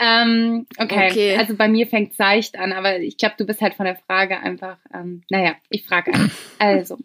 [0.00, 1.10] Ähm, okay.
[1.10, 1.36] Okay.
[1.36, 4.40] also bei mir fängt seicht an, aber ich glaube, du bist halt von der Frage
[4.40, 6.36] einfach, ähm, naja, ich frage einfach.
[6.58, 6.96] Also,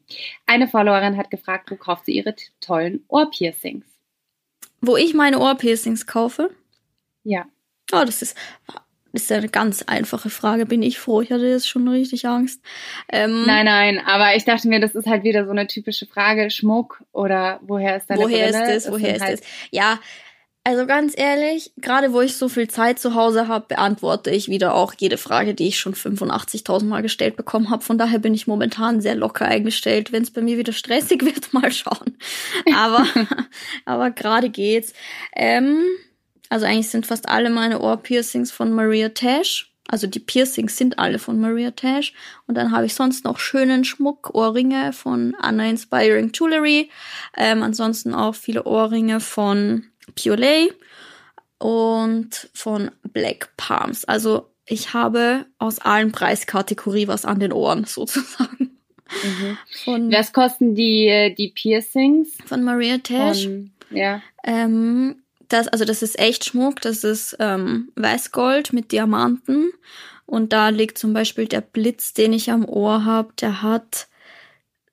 [0.46, 3.86] eine Followerin hat gefragt, wo kauft sie ihre tollen Ohrpiercings?
[4.82, 6.50] Wo ich meine Ohrpiercings kaufe?
[7.24, 7.46] Ja.
[7.92, 8.36] Oh, das ist,
[9.14, 10.66] das ist eine ganz einfache Frage.
[10.66, 11.22] Bin ich froh?
[11.22, 12.62] Ich hatte jetzt schon richtig Angst.
[13.10, 16.50] Ähm, Nein, nein, aber ich dachte mir, das ist halt wieder so eine typische Frage,
[16.52, 18.76] Schmuck oder woher ist deine woher Brille?
[18.76, 18.92] ist es?
[18.92, 19.48] Woher ist halt, es?
[19.72, 20.00] Ja,
[20.68, 24.76] Also ganz ehrlich, gerade wo ich so viel Zeit zu Hause habe, beantworte ich wieder
[24.76, 27.86] auch jede Frage, die ich schon 85.000 Mal gestellt bekommen habe.
[27.86, 30.12] Von daher bin ich momentan sehr locker eingestellt.
[30.12, 32.18] Wenn es bei mir wieder stressig wird, mal schauen.
[32.76, 33.08] Aber,
[33.86, 34.92] aber gerade geht's.
[35.34, 35.86] Ähm,
[36.50, 39.72] also eigentlich sind fast alle meine Ohrpiercings von Maria Tash.
[39.88, 42.12] Also die Piercings sind alle von Maria Tash.
[42.46, 46.90] Und dann habe ich sonst noch schönen Schmuck, Ohrringe von Anna Inspiring Jewelry.
[47.38, 50.74] Ähm, ansonsten auch viele Ohrringe von Piolet
[51.60, 54.06] und von Black Palms.
[54.06, 58.78] Also ich habe aus allen Preiskategorien was an den Ohren sozusagen.
[59.24, 59.58] Mhm.
[59.86, 62.38] Von, was kosten die, die Piercings?
[62.46, 63.44] Von Maria Tash.
[63.44, 64.22] Von, ja.
[64.44, 69.72] Ähm, das, also das ist echt Schmuck, das ist ähm, Weißgold mit Diamanten.
[70.26, 74.10] Und da liegt zum Beispiel der Blitz, den ich am Ohr habe, der hat,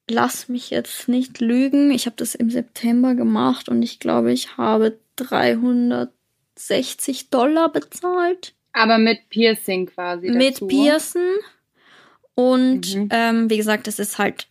[0.08, 4.56] lass mich jetzt nicht lügen, ich habe das im September gemacht und ich glaube, ich
[4.56, 8.54] habe 360 Dollar bezahlt.
[8.72, 10.28] Aber mit Piercing quasi.
[10.28, 10.38] Dazu.
[10.38, 11.38] Mit Piercing.
[12.34, 13.08] Und mhm.
[13.10, 14.48] ähm, wie gesagt, das ist halt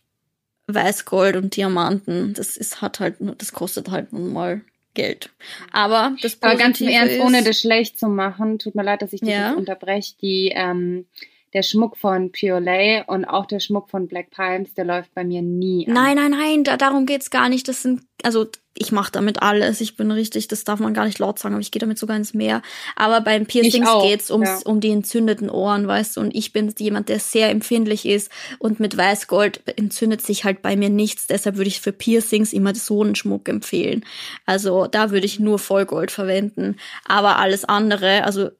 [0.66, 2.34] Weißgold und Diamanten.
[2.34, 4.62] Das ist hat halt, das kostet halt nun mal
[4.94, 5.30] Geld.
[5.72, 8.84] Aber das Positive Aber ganz im Ernst, ist, ohne das schlecht zu machen, tut mir
[8.84, 9.52] leid, dass ich dich ja.
[9.52, 11.06] unterbreche, die ähm,
[11.54, 15.40] der Schmuck von Pure und auch der Schmuck von Black Palms, der läuft bei mir
[15.40, 15.86] nie.
[15.86, 15.94] An.
[15.94, 17.68] Nein, nein, nein, da, darum geht's gar nicht.
[17.68, 19.80] Das sind, also ich mache damit alles.
[19.80, 22.16] Ich bin richtig, das darf man gar nicht laut sagen, aber ich gehe damit sogar
[22.16, 22.60] ins Meer.
[22.96, 24.60] Aber beim Piercings geht's ums, ja.
[24.64, 26.20] um die entzündeten Ohren, weißt du.
[26.22, 30.74] Und ich bin jemand, der sehr empfindlich ist und mit Weißgold entzündet sich halt bei
[30.74, 31.28] mir nichts.
[31.28, 34.04] Deshalb würde ich für Piercings immer so einen Schmuck empfehlen.
[34.44, 36.76] Also da würde ich nur Vollgold verwenden.
[37.04, 38.50] Aber alles andere, also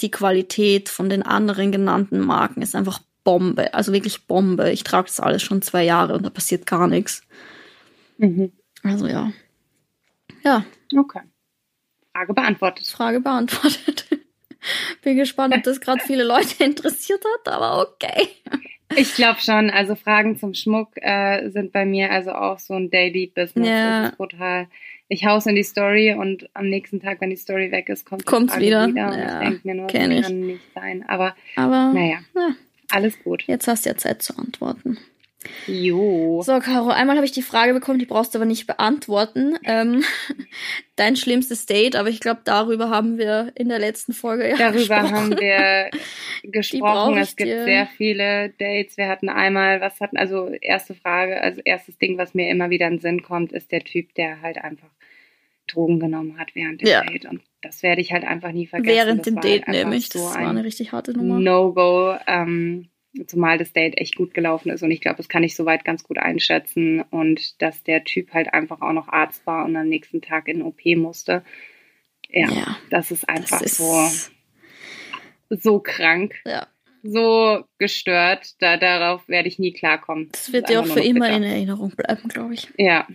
[0.00, 3.74] die Qualität von den anderen genannten Marken ist einfach Bombe.
[3.74, 4.70] Also wirklich Bombe.
[4.70, 7.22] Ich trage das alles schon zwei Jahre und da passiert gar nichts.
[8.18, 8.52] Mhm.
[8.82, 9.32] Also ja.
[10.44, 10.64] Ja.
[10.96, 11.20] Okay.
[12.12, 12.86] Frage beantwortet.
[12.86, 14.06] Frage beantwortet.
[15.02, 18.28] Bin gespannt, ob das gerade viele Leute interessiert hat, aber okay.
[18.96, 19.70] Ich glaube schon.
[19.70, 23.68] Also Fragen zum Schmuck äh, sind bei mir also auch so ein Daily Business.
[23.68, 24.02] Ja.
[24.02, 24.68] Das ist brutal
[25.08, 28.26] ich hau's in die Story und am nächsten Tag, wenn die Story weg ist, kommt
[28.26, 28.86] Kommt's wieder.
[28.86, 29.08] wieder.
[29.08, 30.28] Und ja, ich denke mir nur, das kann ich.
[30.28, 31.04] nicht sein.
[31.08, 32.54] Aber, Aber naja, ja.
[32.90, 33.44] alles gut.
[33.46, 34.98] Jetzt hast du ja Zeit zu antworten.
[35.66, 36.42] Jo.
[36.42, 39.56] So, Caro, einmal habe ich die Frage bekommen, die brauchst du aber nicht beantworten.
[39.64, 40.02] Ähm,
[40.96, 44.78] dein schlimmstes Date, aber ich glaube, darüber haben wir in der letzten Folge ja Darüber
[44.78, 45.14] gesprochen.
[45.14, 45.90] haben wir
[46.42, 47.18] gesprochen.
[47.18, 47.64] Es gibt dir.
[47.64, 48.96] sehr viele Dates.
[48.96, 52.86] Wir hatten einmal, was hatten, also erste Frage, also erstes Ding, was mir immer wieder
[52.88, 54.88] in den Sinn kommt, ist der Typ, der halt einfach
[55.74, 57.04] Drogen genommen hat während dem ja.
[57.04, 57.26] Date.
[57.26, 58.96] Und das werde ich halt einfach nie vergessen.
[58.96, 60.08] Während das dem Date halt nämlich.
[60.08, 61.38] So das war eine richtig harte Nummer.
[61.38, 62.16] No-Go.
[62.26, 62.88] Ähm,
[63.26, 66.04] zumal das Date echt gut gelaufen ist und ich glaube, das kann ich soweit ganz
[66.04, 70.20] gut einschätzen und dass der Typ halt einfach auch noch Arzt war und am nächsten
[70.20, 71.42] Tag in OP musste.
[72.28, 74.08] Ja, ja das ist einfach das ist so
[75.50, 76.34] so krank.
[76.44, 76.66] Ja.
[77.02, 80.28] So gestört, da darauf werde ich nie klarkommen.
[80.32, 81.36] Das wird dir auch für immer bitter.
[81.36, 82.68] in Erinnerung bleiben, glaube ich.
[82.76, 83.06] Ja.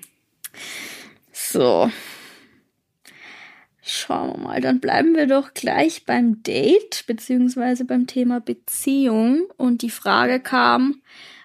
[1.32, 1.92] So,
[3.86, 9.50] Schauen wir mal, dann bleiben wir doch gleich beim Date beziehungsweise beim Thema Beziehung.
[9.58, 11.02] Und die Frage kam,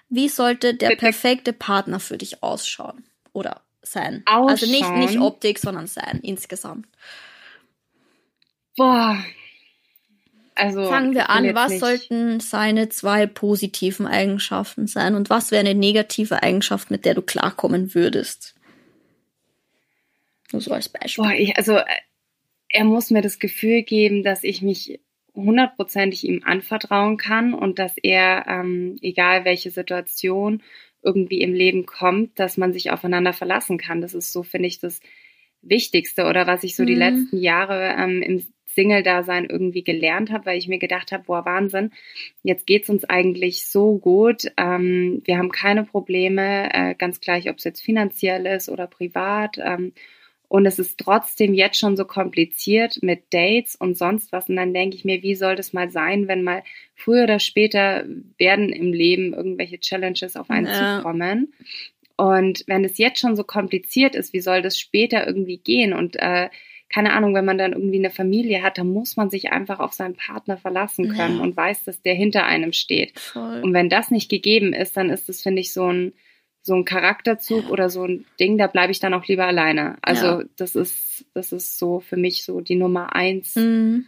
[0.07, 4.23] wie sollte der perfekte Partner für dich ausschauen oder sein?
[4.25, 4.49] Ausschauen.
[4.49, 6.87] Also nicht, nicht Optik, sondern sein insgesamt.
[8.77, 9.21] Boah.
[10.55, 11.79] Also, Fangen wir an, was nicht.
[11.81, 17.21] sollten seine zwei positiven Eigenschaften sein und was wäre eine negative Eigenschaft, mit der du
[17.21, 18.55] klarkommen würdest?
[20.53, 21.25] Nur so als Beispiel.
[21.25, 21.79] Boah, ich, also
[22.69, 24.99] er muss mir das Gefühl geben, dass ich mich
[25.35, 30.61] hundertprozentig ihm anvertrauen kann und dass er, ähm, egal welche Situation
[31.01, 34.01] irgendwie im Leben kommt, dass man sich aufeinander verlassen kann.
[34.01, 34.99] Das ist so, finde ich, das
[35.61, 36.87] Wichtigste oder was ich so mhm.
[36.87, 41.45] die letzten Jahre ähm, im Single-Dasein irgendwie gelernt habe, weil ich mir gedacht habe, boah,
[41.45, 41.91] Wahnsinn,
[42.43, 44.51] jetzt geht's uns eigentlich so gut.
[44.57, 49.57] Ähm, wir haben keine Probleme, äh, ganz gleich, ob es jetzt finanziell ist oder privat.
[49.57, 49.93] Ähm,
[50.49, 54.49] und es ist trotzdem jetzt schon so kompliziert mit Dates und sonst was.
[54.49, 56.63] Und dann denke ich mir, wie soll das mal sein, wenn mal
[56.95, 58.03] früher oder später
[58.39, 60.97] werden im Leben irgendwelche Challenges auf einen ja.
[60.97, 61.53] zukommen.
[62.17, 65.93] Und wenn es jetzt schon so kompliziert ist, wie soll das später irgendwie gehen?
[65.93, 66.49] Und äh,
[66.91, 69.93] keine Ahnung, wenn man dann irgendwie eine Familie hat, dann muss man sich einfach auf
[69.93, 71.43] seinen Partner verlassen können ja.
[71.43, 73.19] und weiß, dass der hinter einem steht.
[73.19, 73.61] Voll.
[73.61, 76.13] Und wenn das nicht gegeben ist, dann ist das, finde ich, so ein
[76.61, 79.97] so ein Charakterzug oder so ein Ding, da bleibe ich dann auch lieber alleine.
[80.01, 80.43] Also ja.
[80.55, 84.05] das ist, das ist so für mich so die Nummer eins, mhm.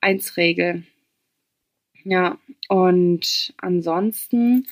[0.00, 0.84] eins Regel.
[2.04, 4.66] Ja, und ansonsten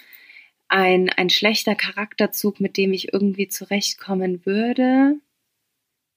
[0.68, 5.18] ein, ein schlechter Charakterzug, mit dem ich irgendwie zurechtkommen würde,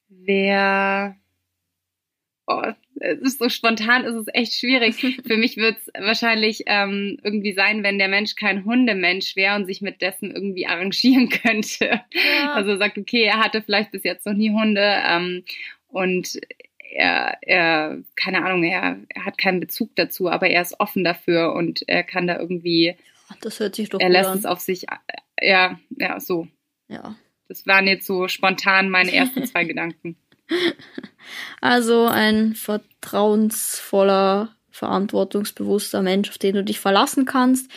[0.10, 1.16] wäre,
[2.52, 4.96] oh, es ist so spontan, es ist echt schwierig.
[5.28, 9.66] Für mich wird es wahrscheinlich ähm, irgendwie sein, wenn der Mensch kein Hundemensch wäre und
[9.66, 12.02] sich mit dessen irgendwie arrangieren könnte.
[12.14, 12.54] Ja.
[12.54, 15.44] Also sagt, okay, er hatte vielleicht bis jetzt noch nie Hunde ähm,
[15.88, 16.40] und
[16.94, 21.54] er, er, keine Ahnung, er, er hat keinen Bezug dazu, aber er ist offen dafür
[21.54, 22.96] und er kann da irgendwie.
[23.42, 24.38] Das hört sich doch Er lässt an.
[24.38, 24.86] es auf sich,
[25.42, 26.48] ja, ja, so.
[26.90, 27.16] Ja.
[27.48, 30.18] Das waren jetzt so spontan meine ersten zwei Gedanken.
[31.62, 37.70] Also ein vertrauensvoller, verantwortungsbewusster Mensch, auf den du dich verlassen kannst,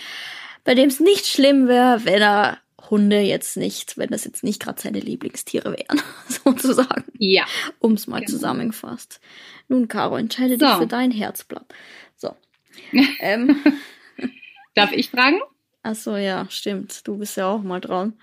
[0.65, 2.59] bei dem es nicht schlimm wäre, wenn er
[2.91, 7.05] Hunde jetzt nicht, wenn das jetzt nicht gerade seine Lieblingstiere wären, sozusagen.
[7.19, 7.45] Ja.
[7.79, 8.31] Um es mal genau.
[8.31, 9.21] zusammengefasst.
[9.69, 10.67] Nun, Caro, entscheide so.
[10.67, 11.67] dich für dein Herzblatt.
[12.17, 12.35] So.
[13.21, 13.63] ähm.
[14.75, 15.41] Darf ich fragen?
[15.83, 17.07] Ach so, ja, stimmt.
[17.07, 18.19] Du bist ja auch mal dran.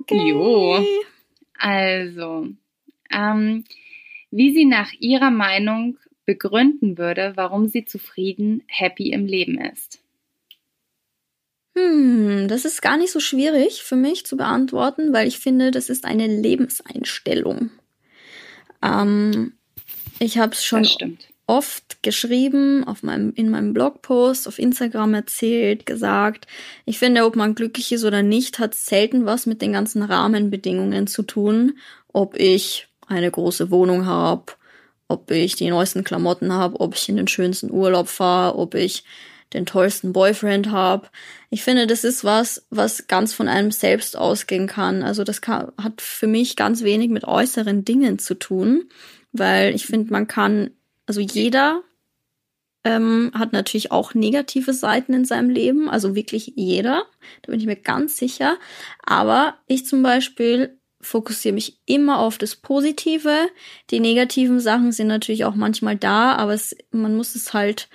[0.00, 0.30] Okay.
[0.30, 0.84] Jo.
[1.58, 2.48] Also,
[3.12, 3.64] ähm,
[4.30, 10.00] wie sie nach ihrer Meinung begründen würde, warum sie zufrieden, happy im Leben ist.
[11.74, 15.88] Hm, das ist gar nicht so schwierig für mich zu beantworten, weil ich finde, das
[15.88, 17.70] ist eine Lebenseinstellung.
[18.82, 19.52] Ähm,
[20.18, 20.86] ich habe es schon
[21.46, 26.46] oft geschrieben, auf meinem, in meinem Blogpost, auf Instagram erzählt, gesagt.
[26.84, 31.06] Ich finde, ob man glücklich ist oder nicht, hat selten was mit den ganzen Rahmenbedingungen
[31.06, 31.78] zu tun.
[32.12, 34.52] Ob ich eine große Wohnung habe,
[35.08, 39.04] ob ich die neuesten Klamotten habe, ob ich in den schönsten Urlaub fahre, ob ich
[39.54, 41.08] den tollsten Boyfriend habe.
[41.50, 45.02] Ich finde, das ist was, was ganz von einem selbst ausgehen kann.
[45.02, 48.90] Also das kann, hat für mich ganz wenig mit äußeren Dingen zu tun,
[49.32, 50.70] weil ich finde, man kann,
[51.06, 51.82] also jeder
[52.84, 57.04] ähm, hat natürlich auch negative Seiten in seinem Leben, also wirklich jeder,
[57.42, 58.58] da bin ich mir ganz sicher.
[59.04, 60.77] Aber ich zum Beispiel
[61.08, 63.48] fokussiere mich immer auf das Positive.
[63.90, 67.88] Die negativen Sachen sind natürlich auch manchmal da, aber es, man muss es halt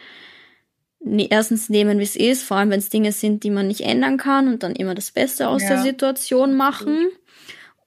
[1.05, 3.81] Ne, erstens nehmen, wie es ist, vor allem wenn es Dinge sind, die man nicht
[3.81, 5.69] ändern kann und dann immer das Beste aus ja.
[5.69, 7.09] der Situation machen.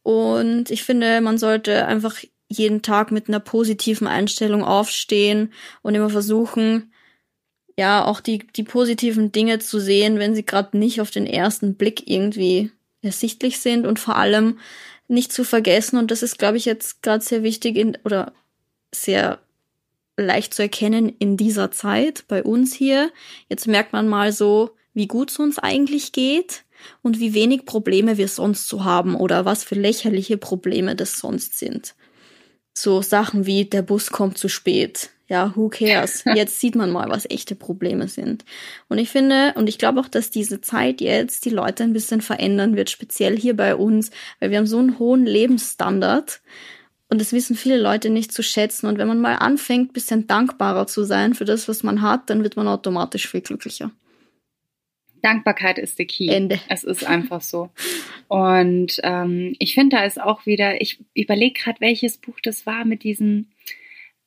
[0.03, 6.11] Und ich finde, man sollte einfach jeden Tag mit einer positiven Einstellung aufstehen und immer
[6.11, 6.93] versuchen,
[7.79, 11.75] ja, auch die, die positiven Dinge zu sehen, wenn sie gerade nicht auf den ersten
[11.75, 14.59] Blick irgendwie ersichtlich sind und vor allem
[15.09, 18.33] nicht zu vergessen, und das ist, glaube ich, jetzt gerade sehr wichtig in, oder
[18.95, 19.41] sehr
[20.17, 23.11] leicht zu erkennen in dieser Zeit bei uns hier.
[23.49, 26.65] Jetzt merkt man mal so, wie gut es uns eigentlich geht
[27.03, 31.59] und wie wenig Probleme wir sonst so haben oder was für lächerliche Probleme das sonst
[31.59, 31.95] sind.
[32.73, 35.11] So Sachen wie der Bus kommt zu spät.
[35.29, 36.25] Ja, who cares?
[36.35, 38.45] Jetzt sieht man mal, was echte Probleme sind.
[38.89, 42.21] Und ich finde, und ich glaube auch, dass diese Zeit jetzt die Leute ein bisschen
[42.21, 46.41] verändern wird, speziell hier bei uns, weil wir haben so einen hohen Lebensstandard
[47.09, 48.87] und das wissen viele Leute nicht zu schätzen.
[48.87, 52.43] Und wenn man mal anfängt, bisschen dankbarer zu sein für das, was man hat, dann
[52.43, 53.91] wird man automatisch viel glücklicher.
[55.23, 56.29] Dankbarkeit ist der Key.
[56.29, 56.61] Ende.
[56.69, 57.71] Es ist einfach so.
[58.29, 62.85] Und ähm, ich finde, da ist auch wieder, ich überlege gerade, welches Buch das war
[62.85, 63.47] mit diesem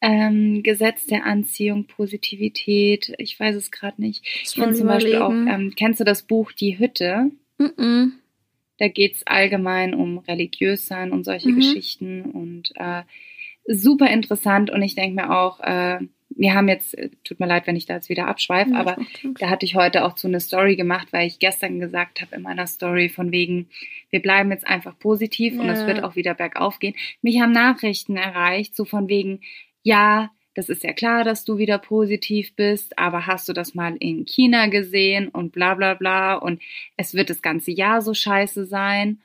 [0.02, 3.14] ähm, Gesetz der Anziehung, Positivität.
[3.18, 4.26] Ich weiß es gerade nicht.
[4.44, 7.32] Ich finde zum Beispiel auch, ähm, kennst du das Buch Die Hütte?
[7.58, 8.12] Mm, -mm.
[8.78, 11.56] Da geht es allgemein um religiös sein und solche mhm.
[11.56, 13.04] Geschichten und äh,
[13.68, 14.70] super interessant.
[14.70, 17.86] Und ich denke mir auch, äh, wir haben jetzt, äh, tut mir leid, wenn ich
[17.86, 18.98] da jetzt wieder abschweife, ja, aber
[19.40, 22.42] da hatte ich heute auch so eine Story gemacht, weil ich gestern gesagt habe in
[22.42, 23.68] meiner Story von wegen,
[24.12, 25.62] wir bleiben jetzt einfach positiv ja.
[25.62, 26.96] und es wird auch wieder bergauf gehen.
[27.22, 29.42] Mich haben Nachrichten erreicht, so von wegen,
[29.84, 33.96] ja, das ist ja klar, dass du wieder positiv bist, aber hast du das mal
[33.98, 36.62] in China gesehen und bla bla bla und
[36.98, 39.22] es wird das ganze Jahr so scheiße sein.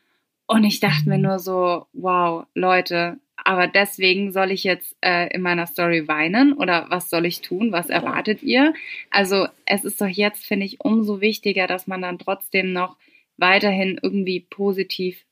[0.47, 5.43] Und ich dachte mir nur so, wow, Leute, aber deswegen soll ich jetzt äh, in
[5.43, 7.73] meiner Story weinen oder was soll ich tun?
[7.73, 8.73] Was erwartet ihr?
[9.11, 12.97] Also es ist doch jetzt, finde ich, umso wichtiger, dass man dann trotzdem noch
[13.37, 15.25] weiterhin irgendwie positiv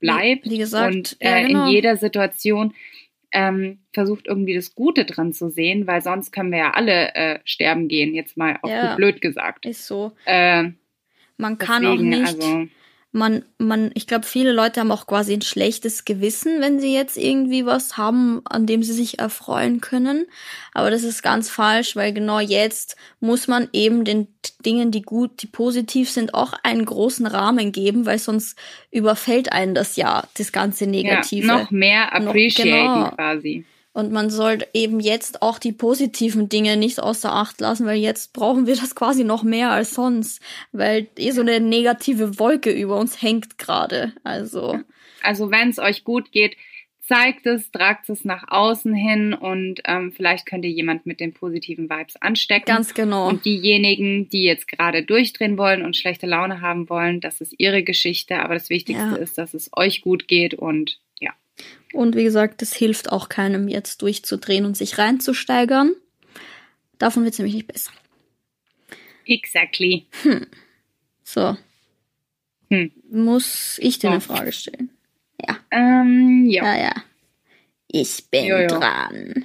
[0.00, 1.66] bleibt wie, wie gesagt, und äh, ja, genau.
[1.66, 2.74] in jeder Situation
[3.36, 7.38] ähm, versucht irgendwie das Gute dran zu sehen, weil sonst können wir ja alle äh,
[7.44, 9.66] sterben gehen, jetzt mal auch ja, blöd gesagt.
[9.66, 10.12] Ist so.
[10.24, 10.70] Äh,
[11.36, 12.26] Man kann deswegen, auch nicht.
[12.26, 12.68] Also,
[13.16, 17.16] man, man, ich glaube, viele Leute haben auch quasi ein schlechtes Gewissen, wenn sie jetzt
[17.16, 20.26] irgendwie was haben, an dem sie sich erfreuen können.
[20.74, 24.28] Aber das ist ganz falsch, weil genau jetzt muss man eben den
[24.64, 28.58] Dingen, die gut, die positiv sind, auch einen großen Rahmen geben, weil sonst
[28.90, 31.46] überfällt einen das Jahr, das ganze Negative.
[31.46, 33.16] Ja, noch mehr appreciaten noch, genau.
[33.16, 33.64] quasi.
[33.96, 38.34] Und man sollte eben jetzt auch die positiven Dinge nicht außer Acht lassen, weil jetzt
[38.34, 42.98] brauchen wir das quasi noch mehr als sonst, weil eh so eine negative Wolke über
[42.98, 44.12] uns hängt gerade.
[44.22, 44.80] Also.
[45.22, 46.58] Also wenn es euch gut geht,
[47.00, 51.32] zeigt es, tragt es nach außen hin und ähm, vielleicht könnt ihr jemand mit den
[51.32, 52.66] positiven Vibes anstecken.
[52.66, 53.26] Ganz genau.
[53.28, 57.82] Und diejenigen, die jetzt gerade durchdrehen wollen und schlechte Laune haben wollen, das ist ihre
[57.82, 58.40] Geschichte.
[58.40, 59.16] Aber das Wichtigste Ja.
[59.16, 61.00] ist, dass es euch gut geht und.
[61.96, 65.92] Und wie gesagt, das hilft auch keinem jetzt durchzudrehen und sich reinzusteigern.
[66.98, 67.92] Davon wird es nämlich nicht besser.
[69.24, 70.06] Exactly.
[71.24, 71.56] So.
[72.70, 72.92] Hm.
[73.10, 74.12] Muss ich dir So.
[74.12, 74.90] eine Frage stellen?
[75.46, 75.58] Ja.
[75.70, 76.64] Ähm, ja.
[76.64, 76.94] Ja, ja.
[77.88, 78.66] Ich bin Jo, jo.
[78.68, 79.44] dran.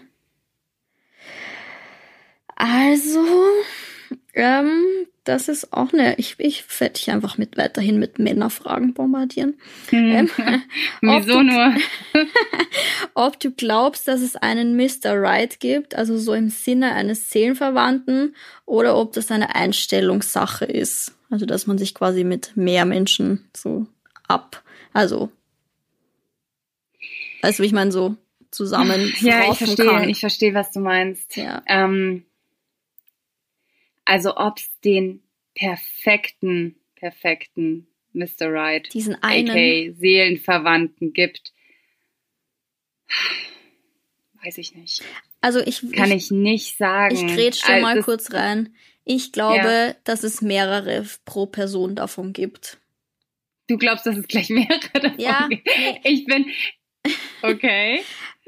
[2.56, 3.26] Also,
[4.34, 6.18] ähm, das ist auch eine.
[6.18, 9.60] Ich, ich werde dich einfach mit weiterhin mit Männerfragen bombardieren.
[9.90, 10.12] Hm.
[10.12, 10.30] Ähm,
[11.02, 11.76] Wieso du- nur?
[13.14, 15.14] Ob du glaubst, dass es einen Mr.
[15.22, 21.14] Right gibt, also so im Sinne eines Seelenverwandten, oder ob das eine Einstellungssache ist.
[21.30, 23.86] Also, dass man sich quasi mit mehr Menschen so
[24.28, 25.30] ab, also,
[27.44, 28.16] wie ich meine, so
[28.50, 30.10] zusammen Ja, ich verstehe, kann.
[30.10, 31.36] ich verstehe, was du meinst.
[31.38, 31.62] ja.
[31.68, 32.24] Ähm,
[34.06, 35.22] also ob es den
[35.56, 38.52] perfekten, perfekten Mr.
[38.52, 39.50] Right, Diesen einen.
[39.50, 41.54] aka Seelenverwandten gibt,
[44.44, 45.04] weiß ich nicht.
[45.40, 47.16] Also ich, Kann ich, ich nicht sagen.
[47.16, 48.76] ich grätsch da Also mal kurz rein.
[49.04, 52.78] Ich glaube, dass es mehrere pro Person davon gibt.
[53.68, 55.68] Du glaubst, dass es gleich mehrere davon Ja, gibt?
[56.04, 56.46] Ich bin,
[57.42, 58.02] okay.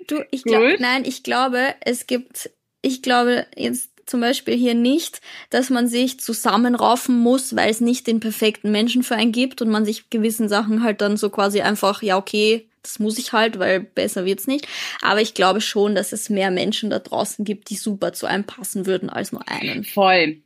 [0.07, 5.21] Du, ich glaube, nein, ich glaube, es gibt, ich glaube jetzt zum Beispiel hier nicht,
[5.49, 9.69] dass man sich zusammenraufen muss, weil es nicht den perfekten Menschen für einen gibt und
[9.69, 13.59] man sich gewissen Sachen halt dann so quasi einfach, ja, okay, das muss ich halt,
[13.59, 14.67] weil besser wird's nicht.
[15.01, 18.43] Aber ich glaube schon, dass es mehr Menschen da draußen gibt, die super zu einem
[18.43, 19.85] passen würden als nur einen.
[19.85, 20.41] Voll.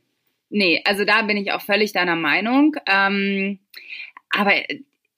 [0.50, 2.76] Nee, also da bin ich auch völlig deiner Meinung.
[2.86, 3.58] Ähm,
[4.30, 4.52] aber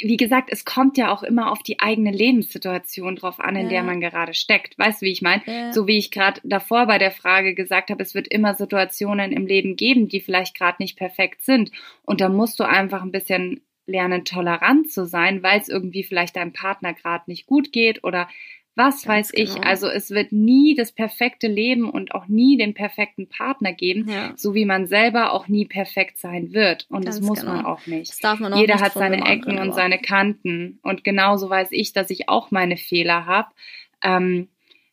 [0.02, 3.68] wie gesagt, es kommt ja auch immer auf die eigene Lebenssituation drauf an, in Ja.
[3.70, 4.78] der man gerade steckt.
[4.78, 5.42] Weißt du, wie ich meine?
[5.46, 5.72] Ja.
[5.72, 9.46] So wie ich gerade davor bei der Frage gesagt habe, es wird immer Situationen im
[9.46, 11.70] Leben geben, die vielleicht gerade nicht perfekt sind.
[12.04, 16.36] Und da musst du einfach ein bisschen lernen, tolerant zu sein, weil es irgendwie vielleicht
[16.36, 18.28] deinem Partner gerade nicht gut geht oder
[18.76, 19.54] was weiß ich.
[19.54, 19.66] genau.
[19.66, 24.32] Also es wird nie das perfekte Leben und auch nie den perfekten Partner geben, Ja.
[24.36, 26.86] so wie man selber auch nie perfekt sein wird.
[26.88, 27.52] Und das Ganz muss genau.
[27.54, 28.10] man auch nicht.
[28.10, 30.78] Das darf man auch Jeder nicht hat seine Ecken und seine Kanten.
[30.82, 33.48] Und genauso weiß ich, dass ich auch meine Fehler habe.
[34.02, 34.48] Ähm,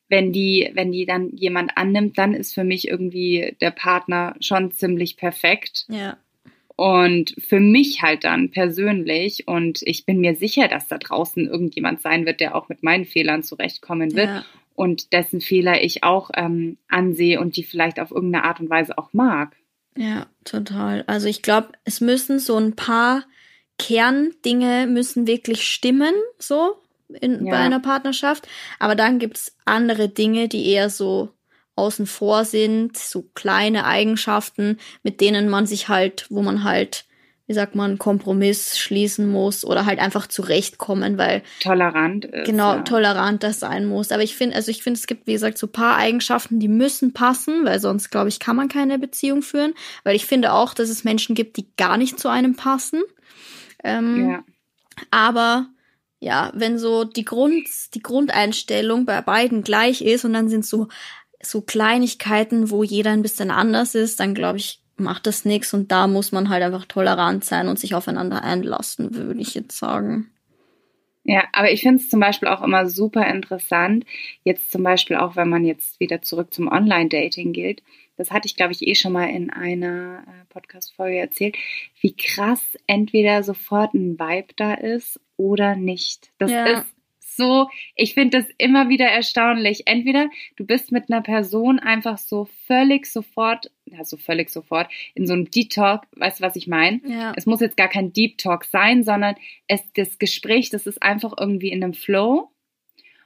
[0.09, 4.71] wenn die, wenn die dann jemand annimmt, dann ist für mich irgendwie der Partner schon
[4.71, 5.85] ziemlich perfekt.
[5.89, 6.17] Ja.
[6.77, 9.47] Und für mich halt dann persönlich.
[9.47, 13.03] Und ich bin mir sicher, dass da draußen irgendjemand sein wird, der auch mit meinen
[13.05, 14.45] Fehlern zurechtkommen wird Ja.
[14.75, 18.97] und dessen Fehler ich auch ähm, ansehe und die vielleicht auf irgendeine Art und Weise
[18.97, 19.55] auch mag.
[19.97, 21.03] Ja, total.
[21.07, 23.23] Also ich glaube, es müssen so ein paar
[23.79, 26.75] Kerndinge müssen wirklich stimmen, so
[27.21, 27.51] in, Ja.
[27.53, 28.47] bei einer Partnerschaft.
[28.79, 31.29] Aber dann gibt's andere Dinge, die eher so
[31.77, 37.05] außen vor sind, so kleine Eigenschaften, mit denen man sich halt, wo man halt,
[37.45, 42.45] wie sagt man, Kompromiss schließen muss oder halt einfach zurechtkommen, weil Tolerant ist.
[42.45, 42.81] genau ja.
[42.81, 44.11] toleranter sein muss.
[44.11, 46.67] Aber ich finde, also ich finde, es gibt, wie gesagt, so ein paar Eigenschaften, die
[46.67, 49.73] müssen passen, weil sonst, glaube ich, kann man keine Beziehung führen.
[50.03, 53.01] Weil ich finde auch, dass es Menschen gibt, die gar nicht zu einem passen.
[53.83, 54.43] Ähm, Ja.
[55.11, 55.67] Aber
[56.19, 60.87] ja, wenn so die Grund, die Grundeinstellung bei beiden gleich ist und dann sind so
[61.41, 65.91] so Kleinigkeiten, wo jeder ein bisschen anders ist, dann glaube ich, macht das nichts und
[65.91, 70.31] da muss man halt einfach tolerant sein und sich aufeinander einlassen, würde ich jetzt sagen.
[71.23, 74.05] Ja, aber ich finde es zum Beispiel auch immer super interessant,
[74.43, 77.83] jetzt zum Beispiel auch, wenn man jetzt wieder zurück zum Online-Dating geht,
[78.15, 81.55] das hatte ich, glaube ich, eh schon mal in einer äh, Podcast-Folge erzählt,
[82.01, 86.31] wie krass entweder sofort ein Vibe da ist oder nicht.
[86.39, 86.65] Das Ja.
[86.65, 86.85] ist
[87.37, 89.83] so, ich finde das immer wieder erstaunlich.
[89.85, 95.33] Entweder du bist mit einer Person einfach so völlig sofort, also völlig sofort, in so
[95.33, 96.99] einem Deep Talk, weißt du, was ich meine?
[97.05, 97.31] Ja.
[97.37, 99.35] Es muss jetzt gar kein Deep Talk sein, sondern
[99.67, 102.51] es, das Gespräch, das ist einfach irgendwie in einem Flow.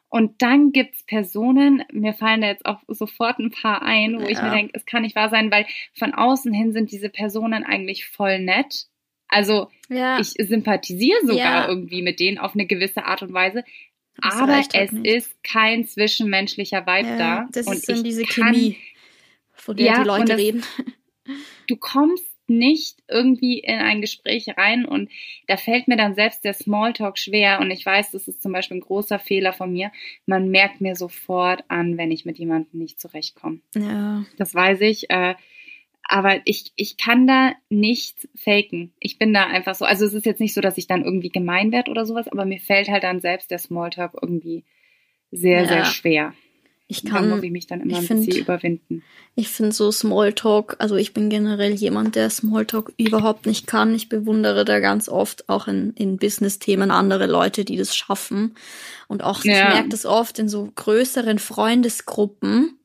[0.10, 4.40] Und dann gibt's Personen, mir fallen da jetzt auch sofort ein paar ein, wo ich
[4.40, 4.44] Ja.
[4.44, 8.06] mir denke, es kann nicht wahr sein, weil von außen hin sind diese Personen eigentlich
[8.06, 8.88] voll nett.
[9.30, 10.20] Also Ja.
[10.20, 11.68] ich sympathisiere sogar Ja.
[11.70, 13.64] irgendwie mit denen auf eine gewisse Art und Weise.
[14.22, 15.08] Das aber es nicht.
[15.08, 17.48] ist kein zwischenmenschlicher Vibe ja, da.
[17.52, 18.78] Das und ist dann diese kann, Chemie,
[19.54, 20.64] von der Ja, die Leute das- reden.
[21.68, 25.10] du kommst nicht irgendwie in ein Gespräch rein und
[25.48, 28.78] da fällt mir dann selbst der Smalltalk schwer und ich weiß, das ist zum Beispiel
[28.78, 29.92] ein großer Fehler von mir.
[30.26, 33.62] Man merkt mir sofort an, wenn ich mit jemandem nicht zurechtkomme.
[33.76, 34.26] Ja.
[34.38, 35.10] Das weiß ich.
[35.10, 35.36] Äh,
[36.04, 38.92] aber ich, ich kann da nicht faken.
[39.00, 39.86] Ich bin da einfach so.
[39.86, 42.46] Also es ist jetzt nicht so, dass ich dann irgendwie gemein werde oder sowas, aber
[42.46, 44.64] mir fällt halt dann selbst der Smalltalk irgendwie
[45.32, 45.68] sehr, Ja.
[45.68, 46.34] sehr schwer.
[46.88, 49.02] Ich Da kann, muss ich mich dann immer ich ein find- bisschen überwinden.
[49.36, 53.96] Ich finde so Smalltalk, also ich bin generell jemand, der Smalltalk überhaupt nicht kann.
[53.96, 58.56] Ich bewundere da ganz oft auch in, in Business-Themen andere Leute, die das schaffen.
[59.08, 59.70] Und auch, ich Ja.
[59.70, 62.78] merke das oft in so größeren Freundesgruppen.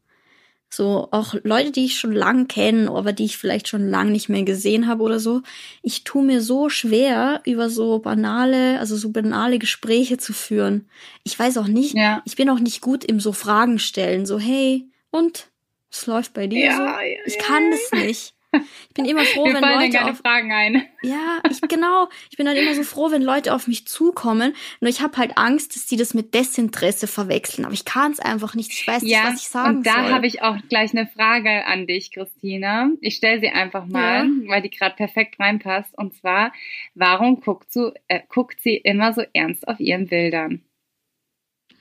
[0.76, 4.28] So auch Leute, die ich schon lang kenne, aber die ich vielleicht schon lang nicht
[4.28, 5.40] mehr gesehen habe oder so.
[5.82, 10.86] Ich tue mir so schwer, über so banale, also so banale Gespräche zu führen.
[11.24, 12.20] Ich weiß auch nicht, Ja.
[12.26, 14.26] ich bin auch nicht gut im so Fragen stellen.
[14.26, 15.48] So, hey, und?
[15.90, 16.82] Was läuft bei dir so?
[16.82, 17.42] ja, Ich ja.
[17.42, 18.34] kann das nicht.
[18.52, 20.86] Ich bin immer froh, Mir wenn fallen Leute keine auf Fragen ein.
[21.02, 24.54] ja, ich genau, ich bin dann immer so froh, wenn Leute auf mich zukommen.
[24.80, 27.64] Nur ich habe halt Angst, dass die das mit Desinteresse verwechseln.
[27.66, 28.72] Aber ich kann es einfach nicht.
[28.72, 30.12] Ich weiß nicht, Ja, was ich sagen und da soll.
[30.12, 32.88] habe ich auch gleich eine Frage an dich, Christina.
[33.02, 34.30] Ich stelle sie einfach mal, Ja.
[34.48, 35.92] weil die gerade perfekt reinpasst.
[35.98, 36.52] Und zwar,
[36.94, 40.62] warum guckt, so, äh, guckt sie immer so ernst auf ihren Bildern?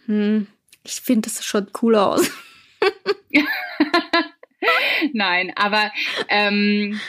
[0.08, 0.48] hm,
[0.84, 2.30] ich finde, das schaut cooler aus.
[5.14, 5.92] Nein, aber
[6.30, 7.00] ähm,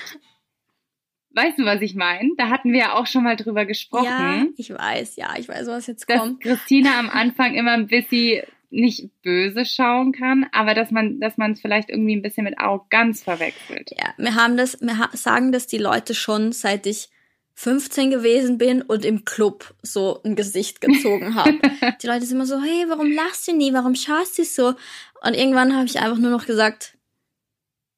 [1.37, 2.31] weißt du, was ich meine?
[2.37, 4.07] Da hatten wir ja auch schon mal drüber gesprochen.
[4.07, 6.43] Ja, ich weiß, ja, ich weiß, was jetzt dass kommt.
[6.43, 11.53] Christina am Anfang immer ein bisschen nicht böse schauen kann, aber dass man, dass man
[11.53, 13.91] es vielleicht irgendwie ein bisschen mit Arroganz verwechselt.
[13.97, 17.09] Ja, wir haben das, wir ha sagen das die Leute schon, seit ich
[17.55, 21.59] 15 gewesen bin und im Club so ein Gesicht gezogen habe.
[22.03, 23.73] die Leute sind immer so, hey, warum lachst du nie?
[23.73, 24.75] Warum schaust du so?
[25.23, 26.96] Und irgendwann habe ich einfach nur noch gesagt,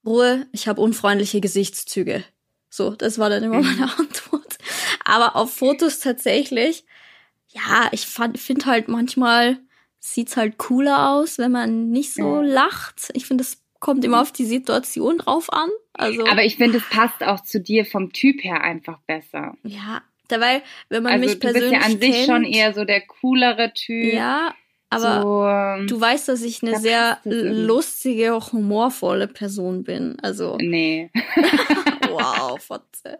[0.05, 2.25] Ruhe, ich habe unfreundliche Gesichtszüge.
[2.71, 3.65] So, das war dann immer Mhm.
[3.65, 4.59] meine Antwort.
[5.05, 6.85] Aber auf Fotos tatsächlich,
[7.49, 9.59] ja, ich finde halt manchmal
[10.01, 12.43] sieht's halt cooler aus, wenn man nicht so Ja.
[12.43, 13.11] lacht.
[13.15, 15.69] Ich finde, das kommt immer auf die Situation drauf an.
[15.93, 19.55] Also, Aber ich finde, es passt auch zu dir vom Typ her einfach besser.
[19.65, 22.75] ja, dabei, wenn man Also mich du bist persönlich ja an sich kennt, schon eher
[22.75, 24.13] so der coolere Typ.
[24.13, 24.55] ja,
[24.91, 30.17] aber so, ähm, du weißt, dass ich eine da sehr lustige, auch humorvolle Person bin.
[30.23, 31.11] Also, Nee,
[32.09, 33.19] wow, Fotze.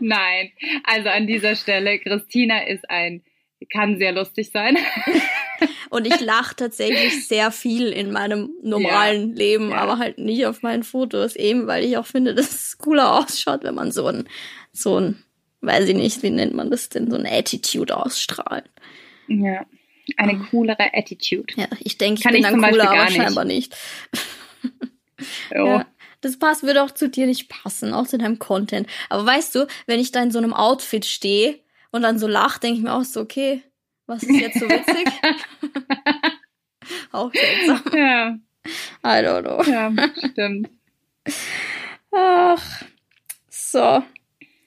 [0.00, 0.50] nein.
[0.84, 3.22] Also an dieser Stelle, Christina ist ein,
[3.70, 4.76] kann sehr lustig sein.
[5.90, 9.78] Und ich lache tatsächlich sehr viel in meinem normalen Leben, ja.
[9.78, 13.64] aber halt nicht auf meinen Fotos, eben weil ich auch finde, dass es cooler ausschaut,
[13.64, 14.28] wenn man so ein,
[14.72, 15.24] so ein,
[15.62, 18.70] weiß ich nicht, wie nennt man das denn, so eine Attitude ausstrahlt.
[19.28, 19.64] Ja,
[20.16, 21.54] eine coolere Attitude.
[21.56, 23.16] Ja, ich denke, ich Kann bin ich dann Beispiel cooler, gar aber nicht.
[23.16, 23.76] scheinbar nicht.
[25.52, 25.66] Oh.
[25.66, 25.86] Ja,
[26.20, 28.88] das passt, würde auch zu dir nicht passen, auch zu deinem Content.
[29.08, 31.58] Aber weißt du, wenn ich da in so einem Outfit stehe
[31.90, 33.62] und dann so lache, denke ich mir auch so, okay,
[34.06, 35.08] was ist jetzt so witzig?
[37.12, 37.82] auch seltsam.
[37.92, 38.38] Ja,
[39.04, 39.62] I don't know.
[39.64, 39.92] ja,
[40.30, 40.70] stimmt.
[42.12, 42.82] Ach,
[43.50, 44.02] so.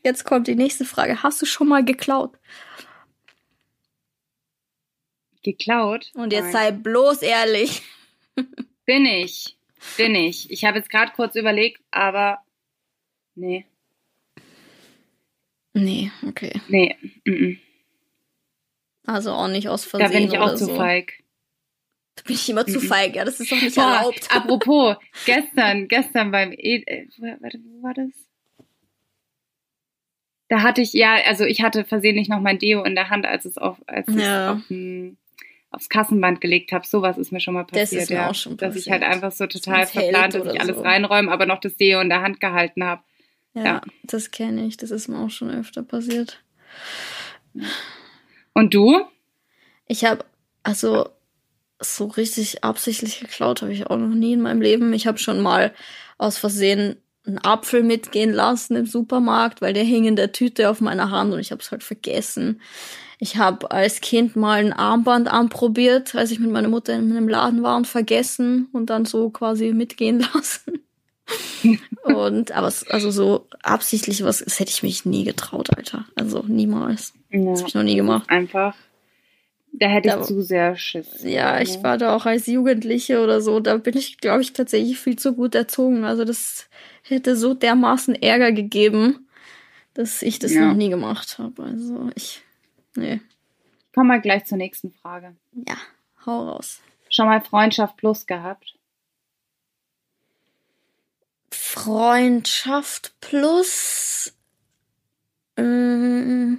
[0.04, 1.24] Jetzt kommt die nächste Frage.
[1.24, 2.38] Hast du schon mal geklaut?
[5.44, 6.12] Geklaut?
[6.14, 7.82] Und jetzt sei bloß ehrlich.
[8.86, 9.58] Bin ich.
[9.98, 10.52] Bin ich.
[10.52, 12.40] Ich habe jetzt gerade kurz überlegt, aber
[13.36, 13.66] nee,
[15.74, 16.52] Nee, okay.
[16.68, 16.96] nee.
[17.26, 17.58] Mm.
[19.06, 20.76] Also auch nicht aus Versehen Da bin ich auch zu so.
[20.76, 21.14] feig.
[22.16, 23.16] Da bin ich immer zu feig.
[23.16, 24.28] Ja, das ist doch nicht Boah, erlaubt.
[24.36, 27.08] apropos, gestern, gestern beim e äh,
[27.40, 28.10] warte, wo war das?
[30.50, 33.46] Da hatte ich, ja, also ich hatte versehentlich noch mein Deo in der Hand, als
[33.46, 34.54] es auf, als Ja.
[34.56, 35.18] auf, hm,
[35.72, 36.86] aufs Kassenband gelegt habe.
[36.86, 38.30] Sowas ist mir schon mal Das passiert, ist mir ja.
[38.30, 39.04] auch schon Dass ich passiert.
[39.04, 40.82] halt einfach so total hält verplant, dass ich alles so.
[40.84, 43.02] reinräume, aber noch das Deo in der Hand gehalten habe.
[43.54, 43.82] Ja, Ja.
[44.04, 44.78] das kenne ich.
[44.78, 46.44] Das ist mir auch schon öfter passiert.
[48.54, 49.02] Und du?
[49.88, 50.24] Ich habe,
[50.64, 51.10] also
[51.80, 54.94] so richtig absichtlich geklaut habe ich auch noch nie in meinem Leben.
[54.94, 55.74] Ich habe schon mal
[56.18, 60.82] aus Versehen einen Apfel mitgehen lassen im Supermarkt, weil der hing in der Tüte auf
[60.82, 62.62] meiner Hand und ich habe es halt vergessen.
[63.20, 67.28] Ich habe als Kind mal ein Armband anprobiert, als ich mit meiner Mutter in einem
[67.30, 70.80] Laden war und vergessen und dann so quasi mitgehen lassen.
[72.04, 76.06] und aber es, also so absichtlich was, das hätte ich mich nie getraut, Alter.
[76.16, 77.14] Also niemals.
[77.30, 78.30] Ja, Das habe ich noch nie gemacht.
[78.30, 78.74] einfach.
[79.74, 81.24] Da hätte ich Da- zu sehr Schiss.
[81.24, 85.00] Ja, ich war da auch als Jugendliche oder so, da bin ich, glaube ich, tatsächlich
[85.00, 86.04] viel zu gut erzogen.
[86.04, 86.70] Also das
[87.04, 89.28] hätte so dermaßen Ärger gegeben,
[89.94, 90.68] dass ich das Ja.
[90.68, 91.64] noch nie gemacht habe.
[91.64, 92.42] Also ich,
[92.96, 93.22] nee,
[93.94, 95.36] Komm mal gleich zur nächsten Frage.
[95.68, 95.76] ja,
[96.26, 96.82] hau raus.
[97.10, 98.76] Schon mal Freundschaft plus gehabt?
[101.50, 104.34] Freundschaft plus.
[105.58, 106.56] mm,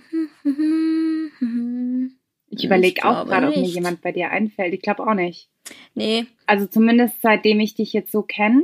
[2.52, 4.74] Ich Ich überlege auch gerade, ob mir jemand bei dir einfällt.
[4.74, 5.48] Ich glaube auch nicht.
[5.94, 8.62] Nee, Also zumindest seitdem ich dich jetzt so kenne.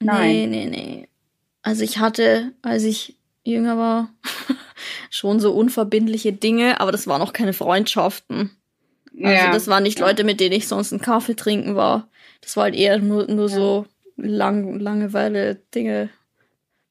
[0.00, 0.50] Nee, Nein.
[0.50, 1.08] nee, nee.
[1.62, 4.10] Also ich hatte, als ich jünger war,
[5.10, 8.50] schon so unverbindliche Dinge, aber das waren auch keine Freundschaften.
[9.12, 9.50] Also Ja.
[9.52, 12.08] das waren nicht Leute, mit denen ich sonst einen Kaffee trinken war.
[12.40, 16.10] Das war halt eher nur, nur so lang, Langeweile, Dinge,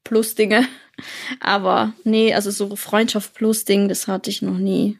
[0.03, 0.67] plus Dinge.
[1.39, 4.97] Aber nee, also so Freundschaft plus Ding, das hatte ich noch nie.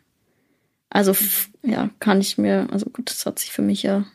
[0.95, 1.13] Also
[1.61, 4.05] ja, kann ich mir, also gut, das hat sich für mich ja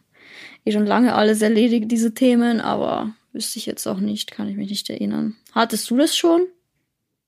[0.65, 4.57] eh schon lange alles erledigt, diese Themen, aber wüsste ich jetzt auch nicht, kann ich
[4.57, 5.37] mich nicht erinnern.
[5.53, 6.47] Hattest du das schon?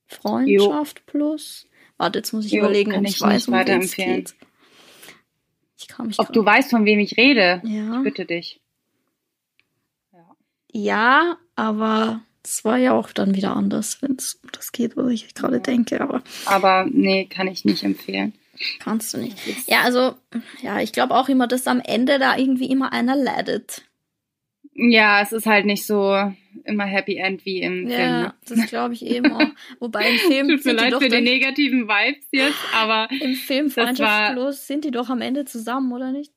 [0.06, 1.66] Freundschaft plus?
[1.98, 4.16] Warte, jetzt muss ich Jo, überlegen, ob ich ich weiß, um es weiterempfehlen.
[4.24, 4.34] geht.
[5.78, 7.60] Ich kann mich Ob du weißt, von wem ich rede?
[7.62, 7.98] Ja.
[7.98, 8.58] Ich bitte dich.
[10.72, 15.10] Ja, aber es war ja auch dann wieder anders, wenn es um das geht, was
[15.12, 18.32] ich gerade denke, aber Aber nee, kann ich nicht empfehlen.
[18.78, 19.36] Kannst du nicht.
[19.66, 20.14] Ja, also,
[20.62, 23.82] ja, ich glaube auch immer, dass am Ende da irgendwie immer einer leidet.
[24.74, 26.32] Ja, es ist halt nicht so
[26.64, 27.90] immer Happy End wie im Film.
[27.90, 29.48] Ja, das glaube ich eben auch.
[29.80, 34.66] Wobei im Film Tut mir leid für die negativen Vibes jetzt, aber im Film Freundschaftslos
[34.66, 36.32] sind die doch am Ende zusammen, oder nicht?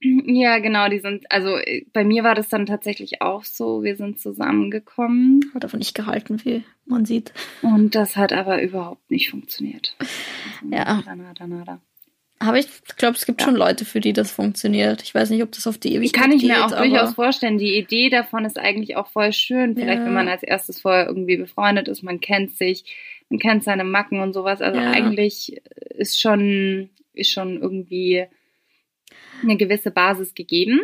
[0.00, 3.96] Ja, genau, die sind, also äh, bei mir war das dann tatsächlich auch so, wir
[3.96, 7.32] sind zusammengekommen Hat aber nicht gehalten, wie man sieht.
[7.62, 9.96] und das hat aber überhaupt nicht funktioniert.
[9.98, 10.12] Also,
[10.76, 11.02] Ja.
[11.04, 11.80] Nada, nada, nada.
[12.40, 13.46] Aber ich glaube, es gibt Ja.
[13.48, 15.02] schon Leute, für die das funktioniert.
[15.02, 17.58] Ich weiß nicht, ob das auf die Ewigkeit Kann ich geht, mir auch durchaus vorstellen.
[17.58, 19.74] Die Idee davon ist eigentlich auch voll schön.
[19.74, 20.06] Vielleicht, Ja.
[20.06, 22.84] wenn man als erstes vorher irgendwie befreundet ist, man kennt sich,
[23.28, 24.60] man kennt seine Macken und sowas.
[24.62, 24.92] Also Ja.
[24.92, 25.60] eigentlich
[25.96, 28.26] ist schon, ist schon irgendwie
[29.42, 30.80] eine gewisse Basis gegeben.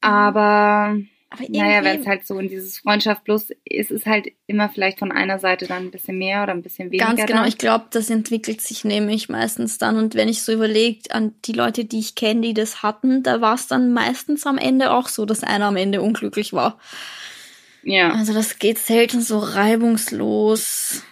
[0.00, 0.96] Aber
[1.30, 4.98] aber naja, wenn es halt so in dieses Freundschaft plus ist, ist halt immer vielleicht
[4.98, 7.04] von einer Seite dann ein bisschen mehr oder ein bisschen weniger.
[7.04, 7.48] Ganz genau, dann.
[7.48, 9.98] ich glaube, das entwickelt sich nämlich meistens dann.
[9.98, 13.42] Und wenn ich so überlege an die Leute, die ich kenne, die das hatten, da
[13.42, 16.78] war es dann meistens am Ende auch so, dass einer am Ende unglücklich war.
[17.82, 18.12] ja.
[18.12, 21.02] Also das geht selten so reibungslos.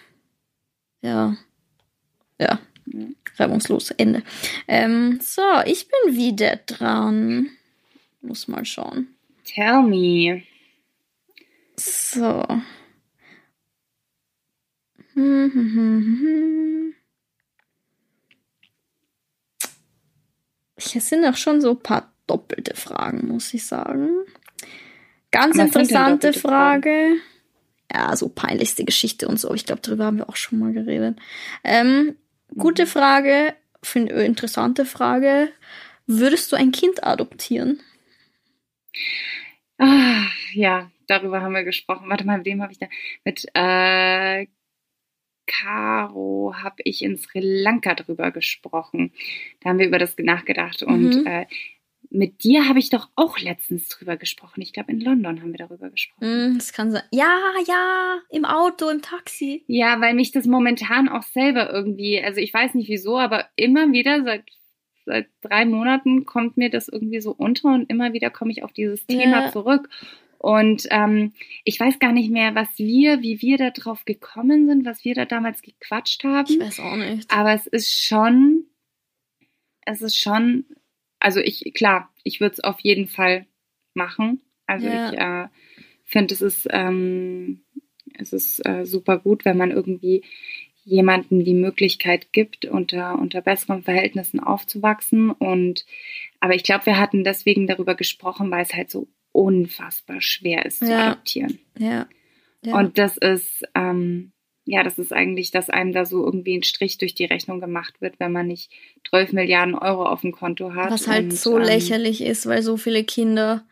[1.03, 1.37] Ja.
[2.39, 2.59] Ja.
[3.37, 3.91] Reibungslos.
[3.91, 4.23] Ende.
[4.67, 7.49] Ähm, so, ich bin wieder dran.
[8.21, 9.07] Muss mal schauen.
[9.45, 10.43] Tell me.
[11.77, 12.45] So.
[15.13, 16.93] Hm, hm, hm, hm, hm.
[20.75, 24.09] Es sind auch schon so ein paar doppelte Fragen, muss ich sagen.
[25.31, 26.81] Ganz Was interessante doppelte Fragen?
[26.81, 27.21] Frage.
[27.93, 29.53] Ja, so peinlichste Geschichte und so.
[29.53, 31.17] Ich glaube, darüber haben wir auch schon mal geredet.
[31.63, 32.15] Ähm,
[32.55, 32.85] gute.
[32.87, 35.49] Frage, finde interessante Frage.
[36.07, 37.81] Würdest du ein Kind adoptieren?
[39.79, 42.09] Ah, ja, darüber haben wir gesprochen.
[42.09, 42.87] Warte mal, mit wem habe ich da?
[43.23, 44.47] Mit äh,
[45.47, 49.13] Caro habe ich in Sri Lanka drüber gesprochen.
[49.61, 50.83] Da haben wir über das nachgedacht.
[50.83, 51.25] Und Mhm.
[51.25, 51.45] äh,
[52.09, 54.61] mit dir habe ich doch auch letztens drüber gesprochen.
[54.61, 56.23] Ich glaube, in London haben wir darüber gesprochen.
[56.25, 57.03] Hm, das kann sein.
[57.11, 57.37] Ja,
[57.67, 59.63] ja, im Auto, im Taxi.
[59.67, 63.91] Ja, weil mich das momentan auch selber irgendwie, also ich weiß nicht wieso, aber immer
[63.91, 64.43] wieder seit
[65.05, 68.73] seit drei Monaten kommt mir das irgendwie so unter und immer wieder komme ich auf
[68.73, 69.51] dieses Thema Ja.
[69.53, 69.87] zurück.
[70.37, 71.31] Und ähm,
[71.63, 75.15] ich weiß gar nicht mehr, was wir, wie wir da drauf gekommen sind, was wir
[75.15, 76.59] da damals gequatscht Ich haben.
[76.59, 77.31] weiß auch nicht.
[77.31, 78.65] Aber es ist schon,
[79.85, 80.65] es ist schon,
[81.19, 83.45] also ich, klar, ich würde es auf jeden Fall
[83.93, 84.41] machen.
[84.65, 85.11] Also Ja.
[85.11, 85.47] ich äh,
[86.03, 87.61] finde, es ist, ähm,
[88.17, 90.23] es ist äh, super gut, wenn man irgendwie
[90.83, 95.31] jemanden die Möglichkeit gibt, unter, unter besseren Verhältnissen aufzuwachsen.
[95.31, 95.85] Und
[96.39, 100.79] aber ich glaube, wir hatten deswegen darüber gesprochen, weil es halt so unfassbar schwer ist
[100.79, 101.07] zu Ja.
[101.11, 101.59] adoptieren.
[101.77, 102.07] Ja.
[102.63, 102.73] ja.
[102.79, 104.31] Und das ist, ähm,
[104.67, 108.01] ja, das ist eigentlich, dass einem da so irgendwie ein Strich durch die Rechnung gemacht
[108.01, 108.69] wird, wenn man nicht
[109.09, 110.91] 12 Milliarden Euro auf dem Konto hat.
[110.91, 113.63] Was halt und, so ähm, lächerlich ist, weil so viele Kinder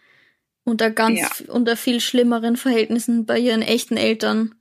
[0.63, 1.53] unter ganz, Ja.
[1.53, 4.55] unter viel schlimmeren Verhältnissen bei ihren echten Eltern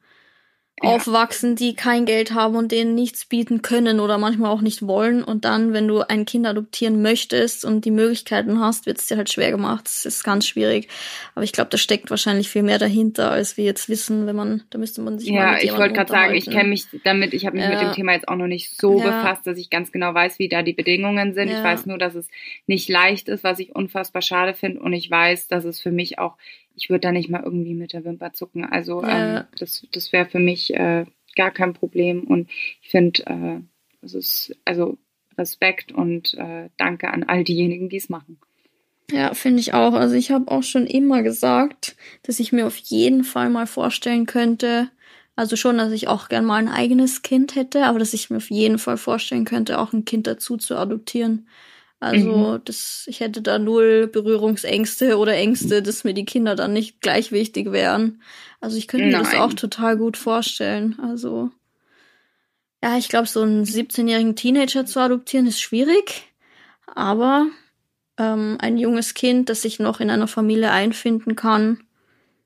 [0.83, 0.91] Ja.
[0.97, 5.23] aufwachsen, die kein Geld haben und denen nichts bieten können oder manchmal auch nicht wollen.
[5.23, 9.17] Und dann, wenn du ein Kind adoptieren möchtest und die Möglichkeiten hast, wird es dir
[9.17, 9.85] halt schwer gemacht.
[9.87, 10.89] Das ist ganz schwierig.
[11.35, 14.65] Aber ich glaube, da steckt wahrscheinlich viel mehr dahinter, als wir jetzt wissen, wenn man,
[14.71, 17.35] da müsste man sich mal Ja, mit ich wollte gerade sagen, ich kenne mich damit,
[17.35, 17.87] ich habe mich mit Ja.
[17.87, 19.11] dem Thema jetzt auch noch nicht so Ja.
[19.13, 21.51] befasst, dass ich ganz genau weiß, wie da die Bedingungen sind.
[21.51, 22.27] Ich weiß nur, dass es
[22.67, 24.81] nicht leicht ist, was ich unfassbar schade finde.
[24.81, 26.37] Und ich weiß, dass es für mich auch,
[26.75, 28.65] ich würde da nicht mal irgendwie mit der Wimper zucken.
[28.65, 29.39] Also Ja.
[29.39, 31.07] ähm, das, das wäre für mich äh,
[31.37, 32.25] gar kein Problem.
[32.25, 32.51] Und
[32.83, 33.61] ich finde, äh,
[34.05, 34.99] es ist also
[35.39, 38.39] Respekt und äh, Danke an all diejenigen, die es machen.
[39.11, 39.93] Ja, finde ich auch.
[39.93, 44.27] Also ich habe auch schon immer gesagt, dass ich mir auf jeden Fall mal vorstellen
[44.27, 44.91] könnte,
[45.37, 48.37] also schon, dass ich auch gern mal ein eigenes Kind hätte, aber dass ich mir
[48.37, 51.49] auf jeden Fall vorstellen könnte, auch ein Kind dazu zu adoptieren.
[52.05, 57.01] Also das, ich hätte da null Berührungsängste oder Ängste, dass mir die Kinder dann nicht
[57.01, 58.23] gleich wichtig wären.
[58.61, 60.99] Also ich könnte mir das auch total gut vorstellen.
[61.01, 61.51] Also
[62.83, 66.31] ja, ich glaube, so einen 17-jährigen Teenager zu adoptieren ist schwierig.
[66.95, 67.47] Aber
[68.19, 71.83] ähm, ein junges Kind, das sich noch in einer Familie einfinden kann,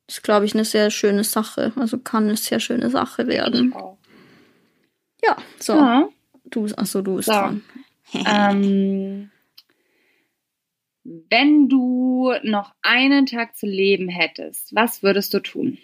[0.06, 1.72] ist, glaube ich, eine sehr schöne Sache.
[1.74, 3.74] Also kann eine sehr schöne Sache werden.
[5.22, 5.74] Ja, so.
[5.74, 6.09] Ja.
[6.44, 7.32] Du, achso, du bist So.
[7.32, 7.62] dran.
[8.14, 9.30] Ähm,
[11.30, 15.78] wenn du noch einen Tag zu leben hättest, was würdest du tun?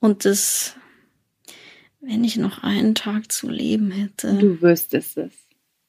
[0.00, 0.76] Und das,
[2.00, 4.34] wenn ich noch einen Tag zu leben hätte.
[4.38, 5.32] Du wüsstest es.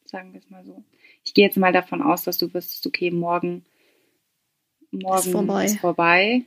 [0.05, 0.83] Sagen wir es mal so.
[1.23, 3.65] Ich gehe jetzt mal davon aus, dass du wüsstest, okay, morgen,
[4.91, 5.65] morgen Ist vorbei.
[5.65, 6.45] Ist vorbei.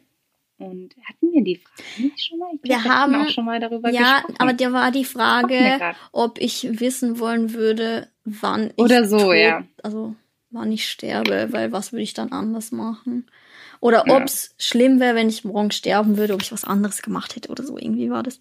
[0.57, 2.51] Und hatten wir die Frage nicht schon mal?
[2.63, 4.37] Wir haben- auch schon mal darüber ja, gesprochen.
[4.41, 9.35] aber dir war die Frage, ob ich wissen wollen würde, wann ich Oder so, tot,
[9.37, 9.65] ja.
[9.85, 10.17] also
[10.51, 13.27] wann ich sterbe, weil was würde ich dann anders machen?
[13.81, 14.17] Oder Ja.
[14.17, 17.49] ob es schlimm wäre, wenn ich morgen sterben würde, ob ich was anderes gemacht hätte
[17.51, 18.41] oder so, irgendwie war das.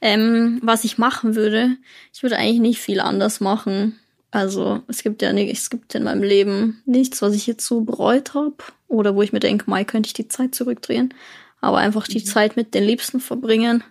[0.00, 1.76] Ähm, was ich machen würde,
[2.12, 3.98] ich würde eigentlich nicht viel anders machen.
[4.30, 7.80] Also es gibt ja nicht, es gibt in meinem Leben nichts, was ich jetzt so
[7.80, 8.56] bereut habe
[8.88, 11.14] oder wo ich mir denke, Mai könnte ich die Zeit zurückdrehen,
[11.60, 12.24] aber einfach die Mhm.
[12.24, 13.82] Zeit mit den Liebsten verbringen.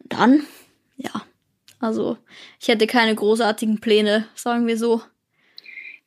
[0.00, 0.44] Dann,
[0.96, 1.22] ja,
[1.80, 2.18] also
[2.60, 5.02] ich hätte keine großartigen Pläne, sagen wir so.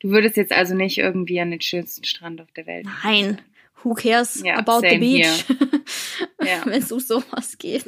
[0.00, 2.86] Du würdest jetzt also nicht irgendwie an den schönsten Strand auf der Welt.
[3.04, 3.40] Nein,
[3.82, 5.44] who cares Ja, about the beach,
[6.44, 6.62] Ja.
[6.64, 7.84] wenn es um sowas geht.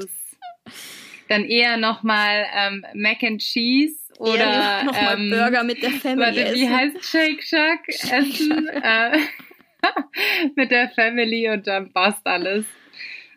[1.29, 6.55] Dann eher nochmal ähm, Mac and Cheese oder nochmal ähm, Burger mit der Family Warte,
[6.55, 6.77] wie essen.
[6.77, 8.67] heißt Shake Shack essen?
[8.69, 9.19] äh,
[10.57, 12.65] mit der Family und dann passt alles.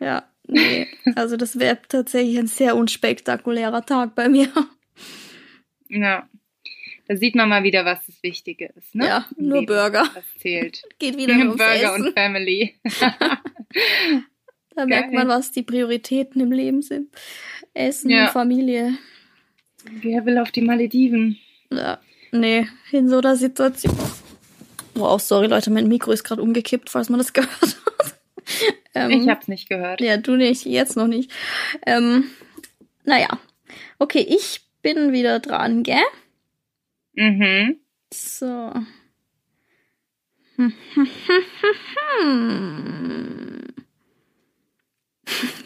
[0.00, 4.48] Ja, nee, also das wäre tatsächlich ein sehr unspektakulärer Tag bei mir.
[5.88, 6.28] Ja.
[7.06, 9.06] Da sieht man mal wieder, was das Wichtige ist, ne?
[9.06, 10.08] Ja, nur Leben, Burger.
[10.14, 10.82] Was zählt.
[10.98, 12.06] Geht wieder nur Burger Essen.
[12.06, 12.74] und Family.
[14.76, 15.18] Da merkt geil.
[15.24, 17.08] man, was die Prioritäten im Leben sind.
[17.74, 18.28] Essen, Ja.
[18.28, 18.98] Familie.
[19.84, 21.38] Wer will auf die Malediven?
[21.70, 21.98] Ja,
[22.32, 23.96] nee, in so einer Situation.
[24.94, 27.76] Wow, sorry Leute, mein Mikro ist gerade umgekippt, falls man das gehört hat.
[28.94, 30.00] ähm, Ich hab's nicht gehört.
[30.00, 31.30] Ja, du nicht, jetzt noch nicht.
[31.86, 32.24] Ähm,
[33.04, 33.28] naja.
[33.98, 35.98] Okay, ich bin wieder dran, gell?
[37.16, 37.80] Mhm.
[38.12, 38.72] So.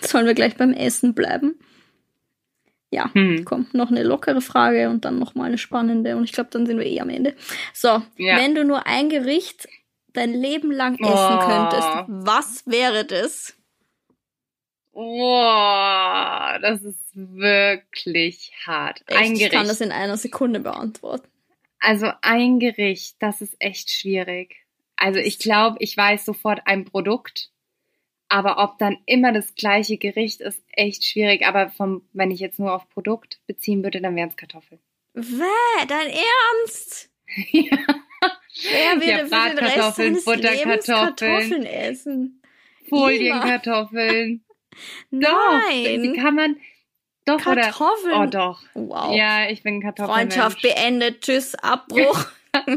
[0.00, 1.58] Sollen wir gleich beim Essen bleiben?
[2.90, 3.44] Ja, Hm.
[3.44, 6.16] komm, noch eine lockere Frage und dann noch mal eine spannende.
[6.16, 7.34] Und ich glaube, dann sind wir eh am Ende.
[7.74, 8.36] So, Ja.
[8.38, 9.68] wenn du nur ein Gericht
[10.14, 11.38] dein Leben lang essen Oh.
[11.46, 13.54] könntest, was wäre das?
[14.92, 19.02] Boah, das ist wirklich hart.
[19.06, 21.28] Echt, Ich kann das in einer Sekunde beantworten.
[21.80, 24.56] Also ein Gericht, das ist echt schwierig.
[24.96, 27.50] Also ich glaube, ich weiß sofort ein Produkt,
[28.28, 31.46] aber ob dann immer das gleiche Gericht ist, echt schwierig.
[31.46, 34.80] Aber vom, wenn ich jetzt nur auf Produkt beziehen würde, dann wären es Kartoffeln.
[35.14, 37.10] Wäh, dein Ernst?
[37.50, 37.78] ja.
[38.70, 41.16] Wer würde Ja, Bratkartoffeln, Butterkartoffeln.
[41.16, 42.42] Kartoffeln essen?
[42.88, 44.44] Folienkartoffeln.
[45.10, 46.56] Doch, die Nein, kann man.
[47.28, 48.14] Doch, Kartoffeln.
[48.14, 48.22] oder?
[48.22, 48.62] Oh, doch.
[48.74, 49.16] Wow.
[49.16, 50.14] Ja, ich bin Kartoffeln.
[50.14, 51.20] Freundschaft beendet.
[51.22, 52.26] Tschüss, Abbruch.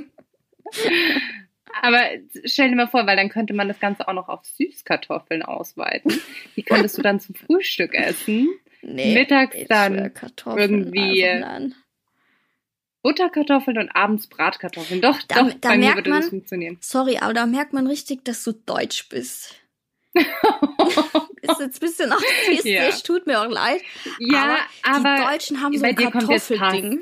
[1.82, 2.02] Aber
[2.46, 6.20] stell dir mal vor, weil dann könnte man das Ganze auch noch auf Süßkartoffeln ausweiten.
[6.56, 8.50] Die könntest du dann zum Frühstück essen.
[8.82, 10.12] nee, Mittags dann
[10.46, 11.74] irgendwie-.
[13.04, 15.02] Butterkartoffeln und abends Bratkartoffeln.
[15.02, 16.78] Doch, Da- doch, da bei mir merkt würde man- das funktionieren.
[16.82, 19.56] Sorry, aber da merkt man richtig, dass du deutsch bist.
[21.42, 22.92] Ist jetzt ein bisschen rassistisch, Ja.
[23.04, 23.82] tut mir auch leid.
[24.20, 27.00] ja, aber aber, die Deutschen haben so ein Kartoffelding.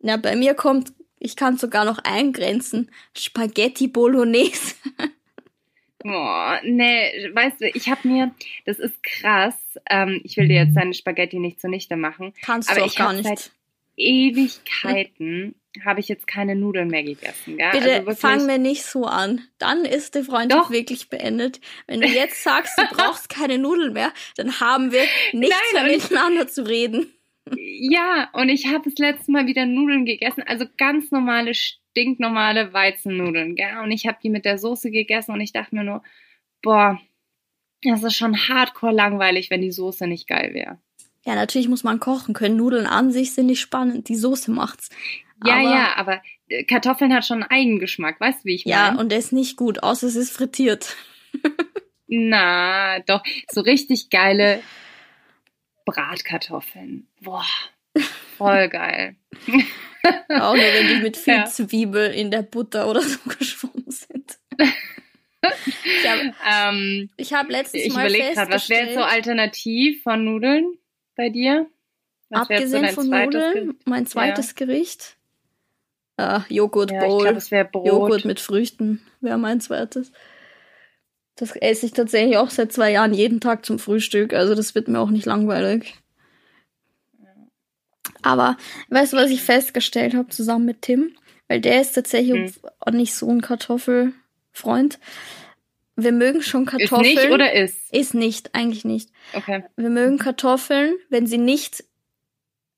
[0.00, 4.74] Na, bei mir kommt, ich kann sogar noch eingrenzen, Spaghetti Bolognese.
[6.04, 8.30] Boah, nee, weißt du, ich habe mir,
[8.64, 9.54] das ist krass,
[9.90, 12.96] ähm, ich will dir jetzt deine Spaghetti nicht zunichte machen, Kannst Aber du auch ich
[12.96, 13.24] gar nicht.
[13.26, 13.50] seit
[13.96, 17.70] Ewigkeiten habe ich jetzt keine Nudeln mehr gegessen, gell?
[17.72, 19.42] Bitte also fang mir nicht so an.
[19.58, 20.70] Dann ist die Freundschaft Doch.
[20.70, 21.60] wirklich beendet.
[21.86, 25.02] Wenn du jetzt sagst, du brauchst keine Nudeln mehr, dann haben wir
[25.32, 27.12] nichts Nein, mehr und ich- miteinander zu reden.
[27.56, 33.54] Ja, und ich habe das letzte Mal wieder Nudeln gegessen, also ganz normale, stinknormale Weizennudeln,
[33.54, 33.78] gell?
[33.84, 36.02] Und ich habe die mit der Soße gegessen und ich dachte mir nur,
[36.62, 37.00] boah,
[37.82, 40.78] das ist schon hardcore langweilig, wenn die Soße nicht geil wäre.
[41.24, 42.56] Ja, natürlich muss man kochen können.
[42.56, 44.08] Nudeln an sich sind nicht spannend.
[44.08, 44.90] Die Soße macht's.
[45.44, 48.88] Ja, Aber- ja, aber äh, Kartoffeln hat schon einen Eigengeschmack, weißt du, wie ich Ja,
[48.88, 49.00] meine?
[49.00, 50.96] und der ist nicht gut, außer es ist frittiert.
[52.08, 54.62] Na, doch, so richtig geile
[55.84, 57.08] Bratkartoffeln.
[57.20, 57.44] Boah,
[58.36, 59.16] voll geil.
[60.28, 61.44] Auch nur, wenn die mit viel Ja.
[61.46, 64.38] Zwiebel in der Butter oder so geschwommen sind.
[65.84, 70.02] ich habe Ähm, hab letztens ich mal überlege gerade, was wäre jetzt so festgestellt, alternativ
[70.02, 70.78] von Nudeln
[71.16, 71.66] bei dir?
[72.30, 73.86] Was abgesehen von zweites Nudeln, Gericht?
[73.88, 75.15] mein zweites Gericht,
[76.16, 77.22] Ah, Joghurt Ja, ich Bowl.
[77.22, 77.86] glaube, es wäre Brot.
[77.86, 80.12] Joghurt mit Früchten wäre mein zweites.
[81.36, 84.32] Das esse ich tatsächlich auch seit zwei Jahren jeden Tag zum Frühstück.
[84.32, 85.94] Also das wird mir auch nicht langweilig.
[88.22, 88.56] Aber
[88.88, 91.14] weißt du, was ich festgestellt habe zusammen mit Tim?
[91.48, 92.70] Weil der ist tatsächlich Hm.
[92.80, 94.98] auch nicht so ein Kartoffelfreund.
[95.96, 97.14] Wir mögen schon Ist Kartoffeln.
[97.14, 97.92] nicht oder ist?
[97.92, 99.10] Ist nicht, eigentlich nicht.
[99.32, 99.64] Okay.
[99.76, 101.84] Wir mögen Kartoffeln, wenn sie nicht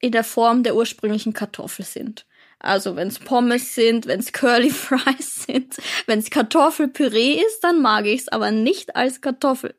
[0.01, 2.27] in der Form der ursprünglichen Kartoffel sind.
[2.61, 7.81] Also wenn es Pommes sind, wenn es Curly Fries sind, wenn es Kartoffelpüree ist, dann
[7.81, 9.75] mag ich es, aber nicht als Kartoffel.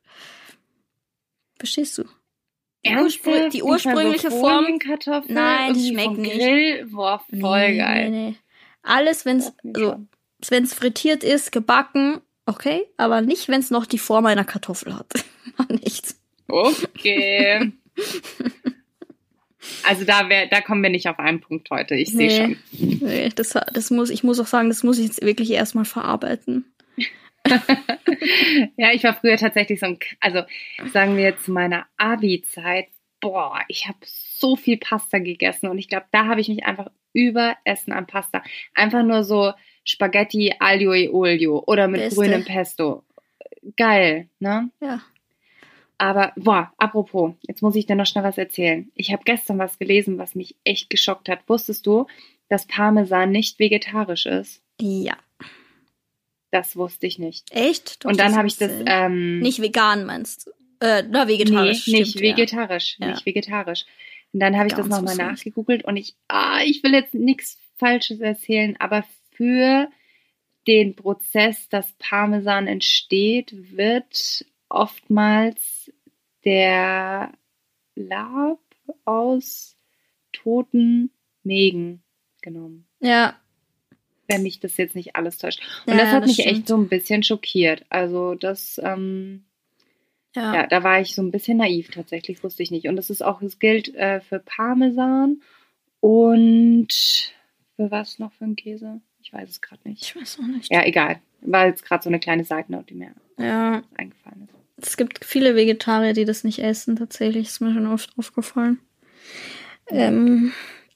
[1.57, 2.05] Verstehst du?
[2.81, 3.53] Ernsthaft?
[3.53, 4.79] die ursprüngliche Form.
[5.27, 6.37] Nein, die schmeckt nicht.
[6.37, 6.85] Grill?
[6.85, 8.09] Boah, voll Nee, geil.
[8.09, 8.35] Nee, nee.
[8.81, 10.07] Alles, wenn es also,
[10.47, 15.11] wenn's frittiert ist, gebacken, okay, aber nicht, wenn es noch die Form einer Kartoffel hat.
[15.69, 16.15] nicht.
[16.47, 17.73] Okay.
[19.87, 21.95] Also da wär, da kommen wir nicht auf einen Punkt heute.
[21.95, 22.57] Ich sehe Nee.
[22.71, 22.99] schon.
[23.07, 26.65] Nee, das, das muss, ich muss auch sagen, das muss ich jetzt wirklich erstmal verarbeiten.
[28.75, 30.41] Ja, ich war früher tatsächlich so ein, also
[30.91, 32.87] sagen wir zu meiner Abi-Zeit,
[33.21, 36.87] boah, ich habe so viel Pasta gegessen und ich glaube, da habe ich mich einfach
[37.13, 38.43] überessen an Pasta.
[38.75, 39.53] Einfach nur so
[39.85, 42.15] Spaghetti aglio e olio oder mit Beste.
[42.19, 43.03] grünem Pesto.
[43.77, 44.69] Geil, ne?
[44.81, 45.01] Ja.
[45.99, 48.89] Aber, boah, apropos, jetzt muss ich dir noch schnell was erzählen.
[48.95, 51.41] Ich habe gestern was gelesen, was mich echt geschockt hat.
[51.47, 52.07] Wusstest du,
[52.47, 54.61] dass Parmesan nicht vegetarisch ist?
[54.79, 55.17] Ja.
[56.51, 57.51] Das wusste ich nicht.
[57.51, 58.03] Echt?
[58.03, 60.51] Doch, Und dann habe ich das ähm, Nicht vegan meinst du?
[60.79, 61.87] Äh, na, vegetarisch.
[61.87, 62.37] Nee, nicht stimmt, ja.
[62.37, 62.97] vegetarisch.
[62.99, 63.07] Ja.
[63.07, 63.85] Nicht vegetarisch.
[64.31, 68.21] Und dann habe ich das nochmal nachgegoogelt und ich, ah, ich will jetzt nichts Falsches
[68.21, 69.89] erzählen, aber für
[70.65, 75.78] den Prozess, dass Parmesan entsteht, wird oftmals
[76.45, 77.31] der
[77.95, 78.59] Lab
[79.05, 79.77] aus
[80.31, 81.11] toten
[81.43, 82.03] Mägen
[82.41, 82.87] genommen.
[82.99, 83.35] Ja,
[84.27, 85.59] Wenn mich das jetzt nicht alles täuscht.
[85.87, 86.67] Und Ja, das hat das mich echt stimmt.
[86.67, 87.85] so ein bisschen schockiert.
[87.89, 89.45] Also das, ähm,
[90.35, 90.53] ja.
[90.53, 92.87] ja, da war ich so ein bisschen naiv tatsächlich, wusste ich nicht.
[92.87, 95.41] Und das ist auch, es gilt äh, für Parmesan
[95.99, 96.93] und
[97.75, 99.01] für was noch für ein Käse?
[99.21, 100.03] Ich weiß es gerade nicht.
[100.03, 100.71] Ich weiß auch nicht.
[100.71, 101.19] Ja, egal.
[101.41, 103.81] War jetzt gerade so eine kleine Seitennote, die mir ja.
[103.97, 104.53] eingefallen ist.
[104.81, 107.47] Es gibt viele Vegetarier, die das nicht essen, tatsächlich.
[107.47, 108.79] Ist mir schon oft aufgefallen.
[109.87, 110.53] Ähm,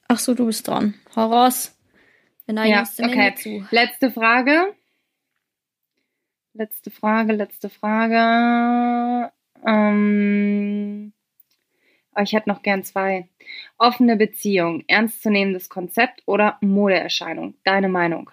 [0.07, 0.93] ach so, du bist dran.
[1.15, 1.77] Hau raus.
[2.45, 3.35] Wir neigen Ja, okay.
[3.35, 3.67] Zu.
[3.71, 4.73] Letzte Frage.
[6.53, 9.31] Letzte Frage, letzte Frage.
[9.65, 11.13] Ähm,
[12.15, 13.27] oh, ich hätte noch gern zwei.
[13.77, 17.55] Offene Beziehung, ernstzunehmendes Konzept oder Modeerscheinung?
[17.63, 18.29] Deine Meinung?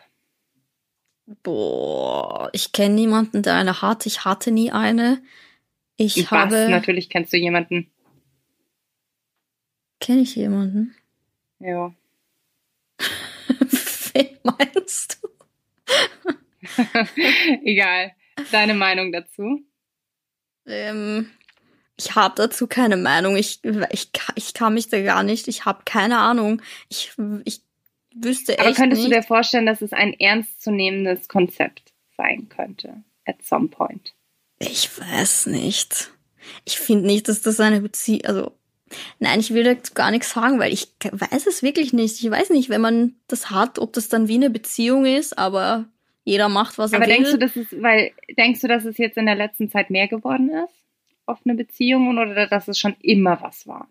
[1.42, 4.04] Boah, ich kenne niemanden, der eine hat.
[4.06, 5.22] Ich hatte nie eine.
[5.96, 6.30] Ich Was?
[6.30, 6.68] habe.
[6.68, 7.90] Natürlich kennst du jemanden.
[10.00, 10.94] Kenne ich jemanden?
[11.60, 11.94] Ja.
[14.12, 15.28] Wen meinst du?
[17.64, 18.12] Egal.
[18.50, 19.60] Deine Meinung dazu?
[20.66, 21.30] Ähm,
[21.96, 23.36] ich habe dazu keine Meinung.
[23.36, 23.60] Ich,
[23.90, 25.46] ich, ich kann mich da gar nicht.
[25.48, 26.62] Ich habe keine Ahnung.
[26.88, 27.12] Ich,
[27.44, 27.62] ich
[28.14, 29.12] wüsste Aber echt könntest nicht.
[29.12, 33.02] du dir vorstellen, dass es ein ernstzunehmendes Konzept sein könnte?
[33.24, 34.14] At some point.
[34.58, 36.10] Ich weiß nicht.
[36.64, 38.52] Ich finde nicht, dass das eine Beziehung, also,
[39.18, 42.22] nein, ich will dazu gar nichts sagen, weil ich weiß es wirklich nicht.
[42.22, 45.86] Ich weiß nicht, wenn man das hat, ob das dann wie eine Beziehung ist, aber
[46.24, 47.14] jeder macht, was er Aber will.
[47.14, 50.08] denkst du, dass es, weil, denkst du, dass es jetzt in der letzten Zeit mehr
[50.08, 50.74] geworden ist?
[51.26, 53.88] Offene Beziehungen oder dass es schon immer was war?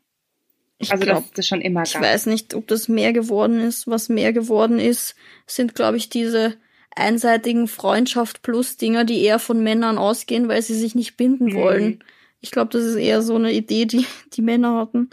[0.80, 2.02] Ich Also, glaub, das schon immer ich gab.
[2.02, 3.88] weiß nicht, ob das mehr geworden ist.
[3.88, 5.16] Was mehr geworden ist,
[5.46, 6.56] sind, glaube ich, diese
[6.96, 11.54] einseitigen Freundschaft plus Dinger, die eher von Männern ausgehen, weil sie sich nicht binden Mhm.
[11.54, 12.04] wollen.
[12.42, 15.10] Ich glaube, das ist eher so eine Idee, die die Männer hatten.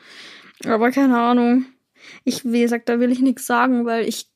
[0.64, 1.66] Aber keine Ahnung.
[2.24, 4.26] Ich, wie gesagt, da will ich nichts sagen, weil ich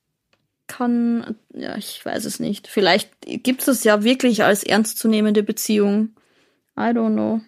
[0.67, 2.67] kann, ja, ich weiß es nicht.
[2.67, 6.15] Vielleicht gibt es das ja wirklich als ernstzunehmende Beziehung.
[6.77, 7.41] I don't know.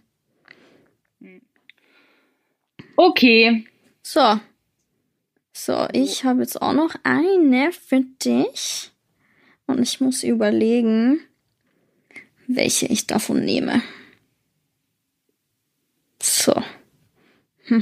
[2.96, 3.66] Okay.
[4.04, 4.40] So.
[5.54, 8.92] So, ich habe jetzt auch noch eine für dich.
[9.66, 11.22] Und ich muss überlegen,
[12.48, 13.82] welche ich davon nehme.
[16.22, 16.54] So.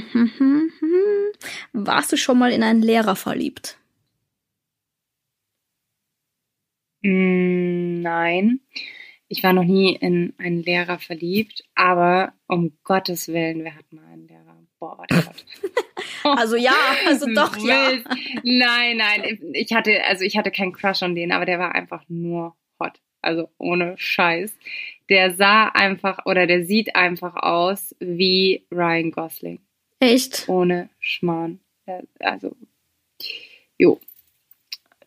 [1.72, 3.78] Warst du schon mal in einen Lehrer verliebt?
[7.02, 8.60] Mm, Nein.
[9.28, 14.04] Ich war noch nie in einen Lehrer verliebt, aber um Gottes Willen, wer hat mal
[14.04, 14.62] einen Lehrer?
[14.78, 15.46] Boah, der Gott.
[16.36, 16.74] Also ja,
[17.06, 17.92] also doch, ja.
[18.42, 22.04] Nein, nein, ich hatte, also ich hatte keinen Crush on den, aber der war einfach
[22.08, 23.00] nur hot.
[23.20, 24.52] Also ohne Scheiß.
[25.08, 29.60] Der sah einfach oder der sieht einfach aus wie Ryan Gosling.
[30.00, 30.48] Echt?
[30.48, 31.60] Ohne Schmarrn.
[31.86, 32.56] Äh, Also,
[33.78, 34.00] jo.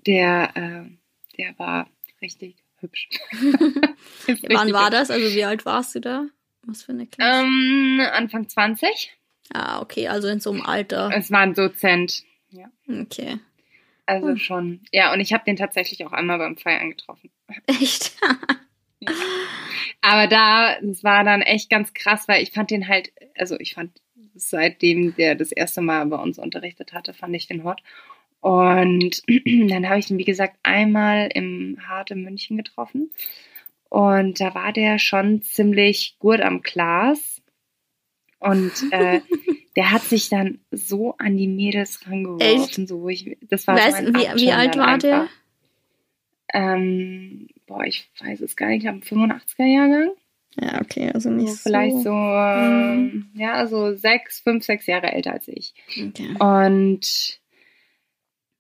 [0.06, 0.90] der, äh,
[1.38, 1.90] der war
[2.22, 3.10] richtig hübsch.
[4.28, 5.10] richtig Wann war das?
[5.10, 6.28] Also wie alt warst du da?
[6.64, 7.46] Was für eine Klasse?
[7.46, 9.16] Ähm, Anfang 20.
[9.54, 11.12] Ah, okay, also in so einem Alter.
[11.14, 12.66] Es war ein Dozent, ja.
[12.88, 13.40] Okay.
[14.06, 14.38] Also hm.
[14.38, 14.82] schon.
[14.92, 17.32] Ja, und ich habe den tatsächlich auch einmal beim Feiern getroffen.
[17.68, 18.16] Echt?
[19.00, 19.12] ja.
[20.02, 23.74] Aber da, das war dann echt ganz krass, weil ich fand den halt, also ich
[23.74, 24.00] fand,
[24.36, 27.82] seitdem der das erste Mal bei uns unterrichtet hatte, fand ich den hot.
[28.42, 33.12] Und dann habe ich ihn, wie gesagt, einmal im Hart in München getroffen.
[33.90, 37.35] Und da war der schon ziemlich gut am Glas.
[38.46, 39.22] Und äh,
[39.76, 44.06] der hat sich dann so an die Mädels rangeworfen, so wo ich, das war weißt,
[44.06, 45.00] so wie, wie alt war einfach.
[45.02, 45.28] der?
[46.54, 50.12] Ähm, boah, ich weiß es gar nicht, ich einen 85er Jahrgang.
[50.60, 51.70] Ja, okay, also nicht so.
[51.70, 53.30] Vielleicht so, mhm.
[53.34, 55.74] ja, so sechs, fünf, sechs Jahre älter als ich.
[55.90, 56.34] Okay.
[56.40, 57.40] Und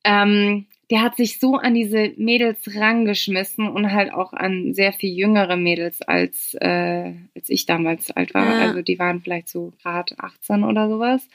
[0.03, 5.11] ähm, der hat sich so an diese Mädels rangeschmissen und halt auch an sehr viel
[5.11, 8.45] jüngere Mädels als, äh, als ich damals alt war.
[8.45, 8.67] Ja.
[8.67, 11.27] Also die waren vielleicht so gerade 18 oder sowas.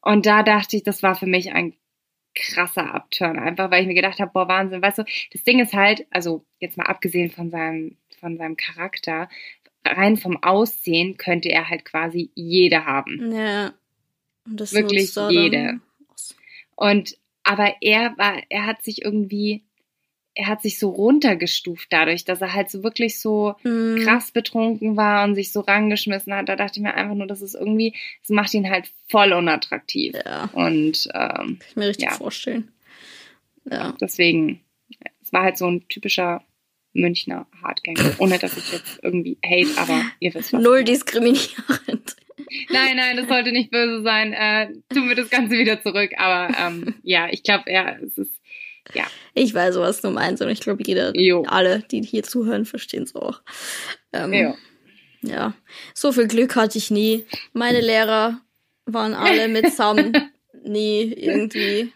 [0.00, 1.74] Und da dachte ich, das war für mich ein
[2.34, 5.74] krasser Abturn, einfach weil ich mir gedacht habe, boah, Wahnsinn, weißt du, das Ding ist
[5.74, 9.28] halt, also jetzt mal abgesehen von seinem, von seinem Charakter,
[9.84, 13.32] rein vom Aussehen könnte er halt quasi jede haben.
[13.32, 13.72] Ja.
[14.46, 15.80] Und das Wirklich jede.
[16.76, 19.64] Und aber er war, er hat sich irgendwie,
[20.34, 23.96] er hat sich so runtergestuft dadurch, dass er halt so wirklich so mm.
[24.02, 26.48] krass betrunken war und sich so rangeschmissen hat.
[26.48, 30.14] Da dachte ich mir einfach nur, das ist irgendwie, es macht ihn halt voll unattraktiv.
[30.24, 30.48] Ja.
[30.52, 32.14] Und ähm, Kann ich mir richtig ja.
[32.14, 32.70] vorstellen.
[33.70, 33.96] Ja.
[34.00, 34.60] Deswegen,
[35.22, 36.42] es war halt so ein typischer
[36.92, 38.14] Münchner Hardgänger.
[38.18, 40.62] Ohne dass ich jetzt irgendwie hate, aber ihr wisst was.
[40.62, 42.16] Null diskriminierend.
[42.68, 44.32] Nein, nein, das sollte nicht böse sein.
[44.32, 46.12] Äh, tun wir das Ganze wieder zurück.
[46.16, 48.40] Aber ähm, ja, ich glaube, ja, es ist.
[48.94, 49.04] Ja.
[49.34, 51.44] Ich weiß, was du meinst und ich glaube, jeder, jo.
[51.46, 53.40] alle, die hier zuhören, verstehen es auch.
[54.12, 54.54] Ähm, jo.
[55.22, 55.54] Ja,
[55.94, 57.24] so viel Glück hatte ich nie.
[57.52, 58.40] Meine Lehrer
[58.86, 60.18] waren alle mitsamt
[60.64, 61.92] nie irgendwie.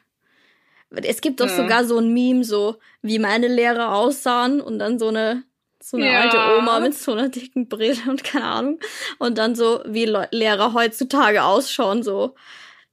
[0.90, 1.56] Es gibt doch ja.
[1.56, 5.42] sogar so ein Meme, so wie meine Lehrer aussahen und dann so eine
[5.84, 6.20] so eine ja.
[6.22, 8.80] alte Oma mit so einer dicken Brille und keine Ahnung.
[9.18, 12.34] Und dann so, wie Le Lehrer heutzutage ausschauen, so,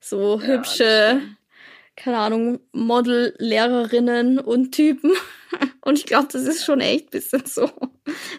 [0.02, 1.22] so ja, hübsche,
[1.96, 5.14] keine Ahnung, Model-Lehrerinnen und Typen.
[5.84, 7.70] Und ich glaube, das ist schon echt bisschen so.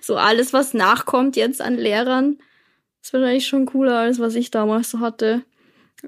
[0.00, 2.38] So alles, was nachkommt jetzt an Lehrern,
[3.02, 5.42] ist wahrscheinlich schon cooler, als was ich damals so hatte.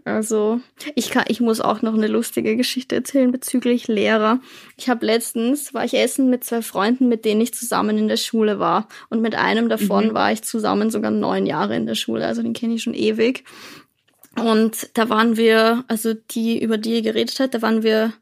[0.04, 0.60] Also,
[0.96, 4.40] ich kann, ich muss auch noch eine lustige Geschichte erzählen bezüglich Lehrer.
[4.76, 8.16] Ich habe letztens, war ich essen mit zwei Freunden, mit denen ich zusammen in der
[8.16, 8.88] Schule war.
[9.08, 10.14] Und mit einem davon mhm.
[10.14, 12.26] war ich zusammen sogar neun Jahre in der Schule.
[12.26, 13.44] Also den kenne ich schon ewig.
[14.36, 18.12] Und da waren wir, also die, über die ihr geredet hat, da waren wir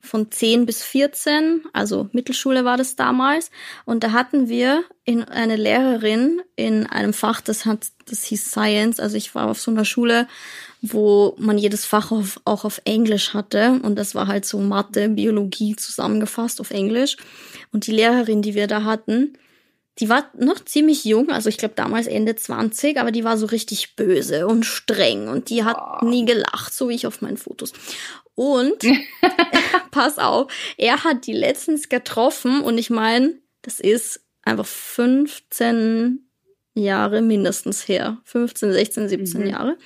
[0.00, 3.50] von 10 bis 14, also Mittelschule war das damals.
[3.84, 9.00] Und da hatten wir in eine Lehrerin in einem Fach, das hat, das hieß Science.
[9.00, 10.28] Also ich war auf so einer Schule,
[10.80, 13.80] wo man jedes Fach auf, auch auf Englisch hatte.
[13.82, 17.16] Und das war halt so Mathe, Biologie zusammengefasst auf Englisch.
[17.72, 19.36] Und die Lehrerin, die wir da hatten,
[19.98, 23.46] die war noch ziemlich jung, also ich glaube damals Ende 20, aber die war so
[23.46, 26.04] richtig böse und streng und die hat oh.
[26.04, 27.72] nie gelacht, so wie ich auf meinen Fotos.
[28.38, 28.86] Und
[29.90, 36.20] pass auf, er hat die letztens getroffen und ich meine, das ist einfach 15
[36.74, 38.18] Jahre mindestens her.
[38.22, 39.46] 15, 16, 17 mhm.
[39.48, 39.76] Jahre.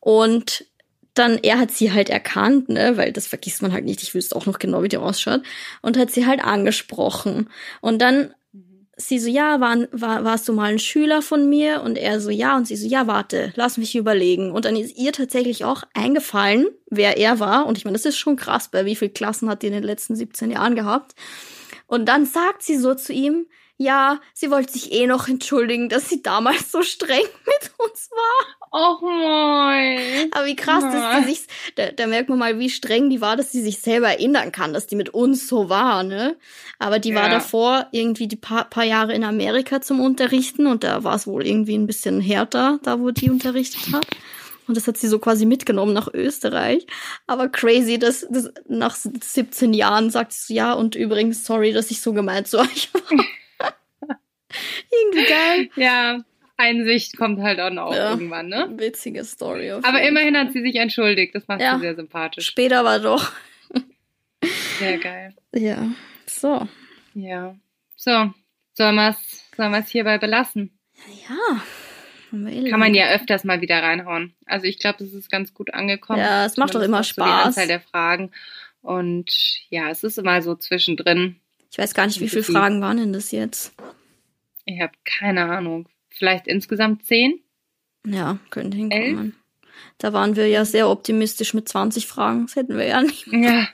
[0.00, 0.64] Und
[1.12, 4.34] dann, er hat sie halt erkannt, ne, weil das vergisst man halt nicht, ich wüsste
[4.34, 5.42] auch noch genau, wie die ausschaut,
[5.82, 7.50] und hat sie halt angesprochen.
[7.82, 8.32] Und dann
[9.08, 11.82] sie so, ja, war, war, warst du mal ein Schüler von mir?
[11.82, 12.56] Und er so, ja.
[12.56, 14.52] Und sie so, ja, warte, lass mich überlegen.
[14.52, 17.66] Und dann ist ihr tatsächlich auch eingefallen, wer er war.
[17.66, 19.82] Und ich meine, das ist schon krass, bei wie viel Klassen hat die in den
[19.82, 21.14] letzten 17 Jahren gehabt.
[21.86, 23.46] Und dann sagt sie so zu ihm,
[23.80, 28.70] ja, sie wollte sich eh noch entschuldigen, dass sie damals so streng mit uns war.
[28.72, 30.30] Och moin.
[30.32, 33.36] Aber wie krass, dass die sich, da, da merkt man mal, wie streng die war,
[33.36, 36.36] dass sie sich selber erinnern kann, dass die mit uns so war, ne?
[36.78, 37.22] Aber die ja.
[37.22, 41.26] war davor irgendwie die paar, paar Jahre in Amerika zum Unterrichten und da war es
[41.26, 44.06] wohl irgendwie ein bisschen härter, da wo die unterrichtet hat.
[44.68, 46.86] Und das hat sie so quasi mitgenommen nach Österreich.
[47.26, 51.90] Aber crazy, dass, dass nach 17 Jahren sagt sie so, ja, und übrigens, sorry, dass
[51.90, 53.24] ich so gemeint zu euch war.
[54.90, 55.70] Irgendwie geil.
[55.76, 56.24] Ja,
[56.56, 58.68] Einsicht kommt halt auch noch ja, irgendwann, ne?
[58.76, 59.70] Witzige Story.
[59.70, 61.34] Aber immerhin hat sie sich entschuldigt.
[61.34, 62.46] Das macht ja, sie sehr sympathisch.
[62.46, 63.32] Später war doch.
[64.78, 65.34] Sehr geil.
[65.54, 65.88] Ja,
[66.26, 66.66] so.
[67.14, 67.54] Ja.
[67.96, 68.32] So,
[68.72, 70.70] sollen wir es sollen hierbei belassen?
[71.28, 71.62] Ja.
[72.30, 74.34] Kann man ja öfters mal wieder reinhauen.
[74.46, 76.20] Also ich glaube, das ist ganz gut angekommen.
[76.20, 77.26] Ja, es macht doch immer Spaß.
[77.26, 78.30] Die Anzahl der Fragen.
[78.82, 79.30] Und
[79.68, 81.36] ja, es ist immer so zwischendrin.
[81.70, 83.74] Ich weiß gar nicht, wie viele Fragen waren denn das jetzt?
[84.74, 85.88] Ich habe keine Ahnung.
[86.10, 87.40] Vielleicht insgesamt zehn?
[88.06, 89.34] Ja, könnte hinkommen.
[89.98, 92.46] Da waren wir ja sehr optimistisch mit 20 Fragen.
[92.46, 93.26] Das hätten wir ja nicht.
[93.28, 93.66] Ja.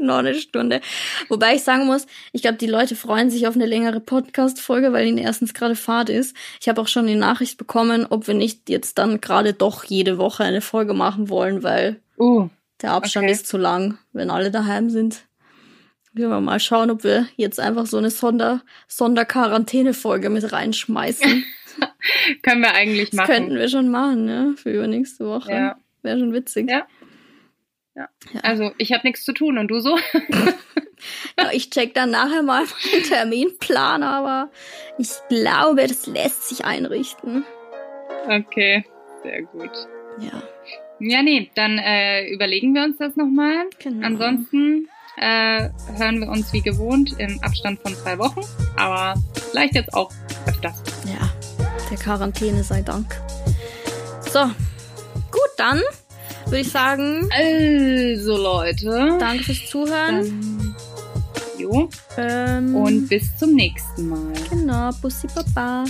[0.00, 0.80] Noch eine Stunde.
[1.28, 5.06] Wobei ich sagen muss, ich glaube, die Leute freuen sich auf eine längere Podcast-Folge, weil
[5.06, 6.34] ihnen erstens gerade Fahrt ist.
[6.60, 10.18] Ich habe auch schon die Nachricht bekommen, ob wir nicht jetzt dann gerade doch jede
[10.18, 12.48] Woche eine Folge machen wollen, weil Uh,
[12.82, 13.32] der Abstand Okay.
[13.32, 15.26] ist zu lang, wenn alle daheim sind.
[16.18, 21.44] Wir wir mal schauen, ob wir jetzt einfach so eine Sonder Sonderquarantäne-Folge mit reinschmeißen.
[22.42, 23.32] können wir eigentlich Das machen.
[23.34, 24.54] könnten wir schon machen, ne?
[24.56, 25.52] Für übernächste Woche.
[25.52, 25.76] Ja.
[26.02, 26.68] Wäre schon witzig.
[26.70, 26.86] Ja.
[27.94, 28.08] Ja.
[28.42, 29.96] Also ich habe nichts zu tun und du so?
[31.38, 34.50] Ja, ich check dann nachher mal meinen Terminplan, aber
[34.98, 37.44] ich glaube, das lässt sich einrichten.
[38.28, 38.84] Okay,
[39.22, 39.70] sehr gut.
[40.18, 40.42] Ja,
[40.98, 43.66] Ja, nee, dann äh, überlegen wir uns das nochmal.
[43.78, 44.04] genau.
[44.04, 44.88] Ansonsten
[45.20, 48.40] äh, hören wir uns wie gewohnt im Abstand von zwei Wochen,
[48.76, 49.14] aber
[49.50, 50.10] vielleicht jetzt auch
[50.46, 50.82] öfters.
[51.04, 51.28] Ja,
[51.90, 53.20] der Quarantäne sei Dank.
[54.32, 54.40] So,
[55.30, 55.80] gut, dann
[56.46, 60.24] würde ich sagen, Also Leute, danke fürs Zuhören.
[60.30, 60.76] dann
[61.58, 64.32] jo Ähm, und bis zum nächsten Mal.
[64.48, 65.84] genau, Bussi Baba.